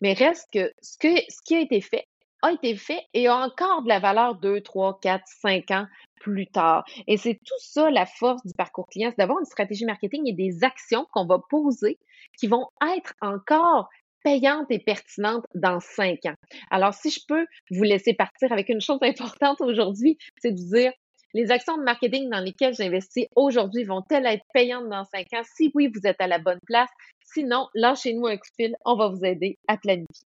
Mais 0.00 0.14
reste 0.14 0.48
que 0.52 0.72
ce, 0.82 0.98
que, 0.98 1.14
ce 1.28 1.42
qui 1.44 1.56
a 1.56 1.60
été 1.60 1.80
fait 1.80 2.06
a 2.42 2.52
été 2.52 2.76
fait 2.76 3.02
et 3.14 3.26
a 3.26 3.36
encore 3.36 3.82
de 3.82 3.88
la 3.88 4.00
valeur 4.00 4.34
2, 4.36 4.60
3, 4.60 5.00
4, 5.00 5.24
5 5.26 5.70
ans 5.70 5.86
plus 6.24 6.46
tard. 6.46 6.84
Et 7.06 7.18
c'est 7.18 7.34
tout 7.34 7.58
ça 7.58 7.90
la 7.90 8.06
force 8.06 8.44
du 8.44 8.54
parcours 8.54 8.86
client, 8.86 9.10
c'est 9.10 9.18
d'avoir 9.18 9.38
une 9.38 9.44
stratégie 9.44 9.84
marketing 9.84 10.22
et 10.26 10.32
des 10.32 10.64
actions 10.64 11.06
qu'on 11.12 11.26
va 11.26 11.38
poser 11.50 11.98
qui 12.38 12.46
vont 12.46 12.66
être 12.96 13.14
encore 13.20 13.88
payante 14.24 14.66
et 14.70 14.78
pertinente 14.78 15.44
dans 15.54 15.80
cinq 15.80 16.24
ans. 16.24 16.34
Alors, 16.70 16.94
si 16.94 17.10
je 17.10 17.20
peux 17.28 17.46
vous 17.70 17.82
laisser 17.82 18.14
partir 18.14 18.50
avec 18.52 18.70
une 18.70 18.80
chose 18.80 18.98
importante 19.02 19.60
aujourd'hui, 19.60 20.16
c'est 20.40 20.52
de 20.52 20.76
dire, 20.76 20.92
les 21.34 21.50
actions 21.50 21.76
de 21.76 21.82
marketing 21.82 22.30
dans 22.30 22.40
lesquelles 22.40 22.74
j'investis 22.74 23.26
aujourd'hui 23.36 23.84
vont-elles 23.84 24.24
être 24.24 24.44
payantes 24.54 24.88
dans 24.88 25.04
cinq 25.04 25.26
ans? 25.34 25.42
Si 25.56 25.70
oui, 25.74 25.90
vous 25.94 26.06
êtes 26.06 26.20
à 26.20 26.26
la 26.26 26.38
bonne 26.38 26.60
place. 26.64 26.88
Sinon, 27.20 27.66
lâchez-nous 27.74 28.26
un 28.26 28.36
coup 28.36 28.48
de 28.58 28.64
fil, 28.64 28.76
on 28.86 28.96
va 28.96 29.08
vous 29.08 29.24
aider 29.24 29.58
à 29.68 29.76
planifier. 29.76 30.26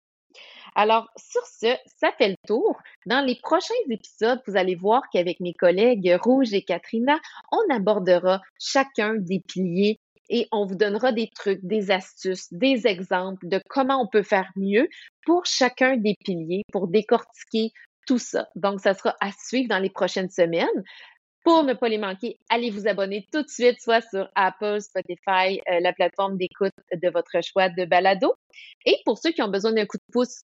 Alors, 0.78 1.08
sur 1.16 1.40
ce, 1.46 1.74
ça 1.86 2.12
fait 2.18 2.28
le 2.28 2.36
tour. 2.46 2.78
Dans 3.06 3.24
les 3.24 3.36
prochains 3.36 3.72
épisodes, 3.88 4.42
vous 4.46 4.58
allez 4.58 4.74
voir 4.74 5.04
qu'avec 5.10 5.40
mes 5.40 5.54
collègues 5.54 6.18
Rouge 6.22 6.52
et 6.52 6.62
Katrina, 6.62 7.18
on 7.50 7.74
abordera 7.74 8.42
chacun 8.60 9.14
des 9.14 9.40
piliers 9.40 9.98
et 10.28 10.46
on 10.52 10.66
vous 10.66 10.74
donnera 10.74 11.12
des 11.12 11.30
trucs, 11.34 11.64
des 11.64 11.90
astuces, 11.90 12.52
des 12.52 12.86
exemples 12.86 13.48
de 13.48 13.58
comment 13.70 14.02
on 14.02 14.06
peut 14.06 14.22
faire 14.22 14.50
mieux 14.54 14.86
pour 15.24 15.46
chacun 15.46 15.96
des 15.96 16.14
piliers 16.22 16.62
pour 16.70 16.88
décortiquer 16.88 17.70
tout 18.06 18.18
ça. 18.18 18.46
Donc, 18.54 18.80
ça 18.80 18.92
sera 18.92 19.16
à 19.22 19.30
suivre 19.32 19.70
dans 19.70 19.78
les 19.78 19.90
prochaines 19.90 20.30
semaines. 20.30 20.84
Pour 21.42 21.64
ne 21.64 21.72
pas 21.72 21.88
les 21.88 21.96
manquer, 21.96 22.38
allez 22.50 22.70
vous 22.70 22.86
abonner 22.86 23.26
tout 23.32 23.42
de 23.42 23.48
suite, 23.48 23.80
soit 23.80 24.02
sur 24.02 24.28
Apple, 24.34 24.82
Spotify, 24.82 25.58
euh, 25.70 25.80
la 25.80 25.94
plateforme 25.94 26.36
d'écoute 26.36 26.74
de 26.92 27.08
votre 27.08 27.42
choix 27.42 27.70
de 27.70 27.86
balado. 27.86 28.34
Et 28.84 28.98
pour 29.06 29.16
ceux 29.16 29.30
qui 29.30 29.40
ont 29.40 29.48
besoin 29.48 29.72
d'un 29.72 29.86
coup 29.86 29.96
de 29.96 30.12
pouce 30.12 30.42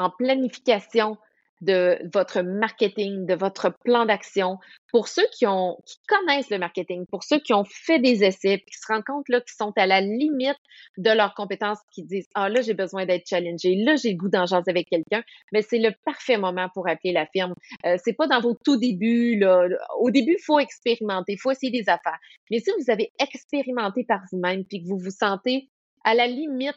en 0.00 0.10
planification 0.10 1.16
de 1.60 1.98
votre 2.14 2.40
marketing, 2.40 3.26
de 3.26 3.34
votre 3.34 3.74
plan 3.84 4.06
d'action. 4.06 4.58
Pour 4.90 5.08
ceux 5.08 5.26
qui 5.32 5.44
connaissent 5.44 6.50
le 6.50 6.58
marketing, 6.58 7.04
pour 7.10 7.22
ceux 7.22 7.38
qui 7.38 7.52
ont 7.52 7.64
fait 7.64 7.98
des 7.98 8.24
essais, 8.24 8.60
qui 8.60 8.78
se 8.78 8.90
rendent 8.90 9.04
compte 9.04 9.26
qu'ils 9.26 9.42
sont 9.46 9.72
à 9.76 9.86
la 9.86 10.00
limite 10.00 10.56
de 10.96 11.10
leurs 11.10 11.34
compétences, 11.34 11.78
qui 11.92 12.02
disent 12.02 12.28
ah 12.34 12.48
là 12.48 12.62
j'ai 12.62 12.74
besoin 12.74 13.04
d'être 13.04 13.28
challengé, 13.28 13.76
là 13.76 13.96
j'ai 13.96 14.12
le 14.12 14.16
goût 14.16 14.30
d'en 14.30 14.46
avec 14.46 14.88
quelqu'un, 14.88 15.22
mais 15.52 15.62
c'est 15.62 15.78
le 15.78 15.92
parfait 16.04 16.38
moment 16.38 16.68
pour 16.74 16.88
appeler 16.88 17.12
la 17.12 17.26
firme. 17.26 17.54
Euh, 17.84 17.96
c'est 18.02 18.14
pas 18.14 18.26
dans 18.26 18.40
vos 18.40 18.54
tout 18.64 18.78
débuts 18.78 19.38
là. 19.38 19.68
Au 19.98 20.10
début, 20.10 20.36
il 20.38 20.44
faut 20.44 20.58
expérimenter, 20.58 21.32
il 21.34 21.38
faut 21.38 21.50
essayer 21.50 21.70
des 21.70 21.88
affaires. 21.88 22.18
Mais 22.50 22.58
si 22.58 22.70
vous 22.78 22.90
avez 22.90 23.12
expérimenté 23.18 24.04
par 24.04 24.20
vous-même, 24.32 24.64
puis 24.64 24.82
que 24.82 24.88
vous 24.88 24.98
vous 24.98 25.10
sentez 25.10 25.68
à 26.04 26.14
la 26.14 26.26
limite 26.26 26.74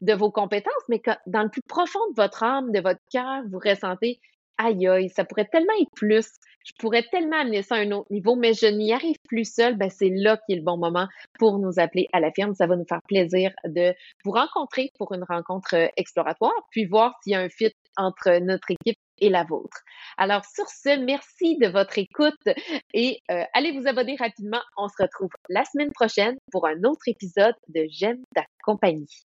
de 0.00 0.12
vos 0.14 0.30
compétences, 0.30 0.72
mais 0.88 1.02
dans 1.26 1.42
le 1.42 1.48
plus 1.48 1.62
profond 1.62 2.00
de 2.10 2.20
votre 2.20 2.42
âme, 2.42 2.72
de 2.72 2.80
votre 2.80 3.00
cœur, 3.10 3.42
vous 3.50 3.58
ressentez 3.58 4.20
aïe 4.58 4.86
aïe, 4.86 5.08
ça 5.08 5.24
pourrait 5.24 5.48
tellement 5.50 5.72
être 5.80 5.90
plus, 5.94 6.28
je 6.64 6.72
pourrais 6.78 7.04
tellement 7.10 7.40
amener 7.40 7.62
ça 7.62 7.76
à 7.76 7.78
un 7.78 7.90
autre 7.90 8.10
niveau, 8.10 8.36
mais 8.36 8.54
je 8.54 8.66
n'y 8.66 8.92
arrive 8.92 9.16
plus 9.28 9.50
seul, 9.50 9.76
ben 9.76 9.90
c'est 9.90 10.10
là 10.10 10.36
qui 10.36 10.52
est 10.52 10.56
le 10.56 10.62
bon 10.62 10.76
moment 10.76 11.08
pour 11.38 11.58
nous 11.58 11.78
appeler 11.78 12.08
à 12.12 12.20
la 12.20 12.30
firme. 12.30 12.54
Ça 12.54 12.66
va 12.66 12.76
nous 12.76 12.84
faire 12.88 13.02
plaisir 13.08 13.52
de 13.64 13.94
vous 14.24 14.30
rencontrer 14.30 14.90
pour 14.98 15.12
une 15.12 15.24
rencontre 15.24 15.74
euh, 15.74 15.88
exploratoire, 15.96 16.52
puis 16.70 16.84
voir 16.84 17.14
s'il 17.22 17.32
y 17.32 17.36
a 17.36 17.40
un 17.40 17.48
fit 17.48 17.72
entre 17.96 18.38
notre 18.40 18.70
équipe 18.70 18.98
et 19.18 19.28
la 19.28 19.44
vôtre. 19.44 19.82
Alors 20.16 20.44
sur 20.44 20.66
ce, 20.68 20.98
merci 20.98 21.56
de 21.58 21.68
votre 21.68 21.98
écoute 21.98 22.34
et 22.92 23.20
euh, 23.30 23.44
allez 23.54 23.78
vous 23.78 23.86
abonner 23.86 24.16
rapidement. 24.18 24.62
On 24.76 24.88
se 24.88 25.02
retrouve 25.02 25.30
la 25.48 25.64
semaine 25.64 25.92
prochaine 25.92 26.36
pour 26.50 26.66
un 26.66 26.82
autre 26.84 27.06
épisode 27.06 27.54
de 27.68 27.86
J'aime 27.90 28.22
ta 28.34 28.44
compagnie. 28.64 29.24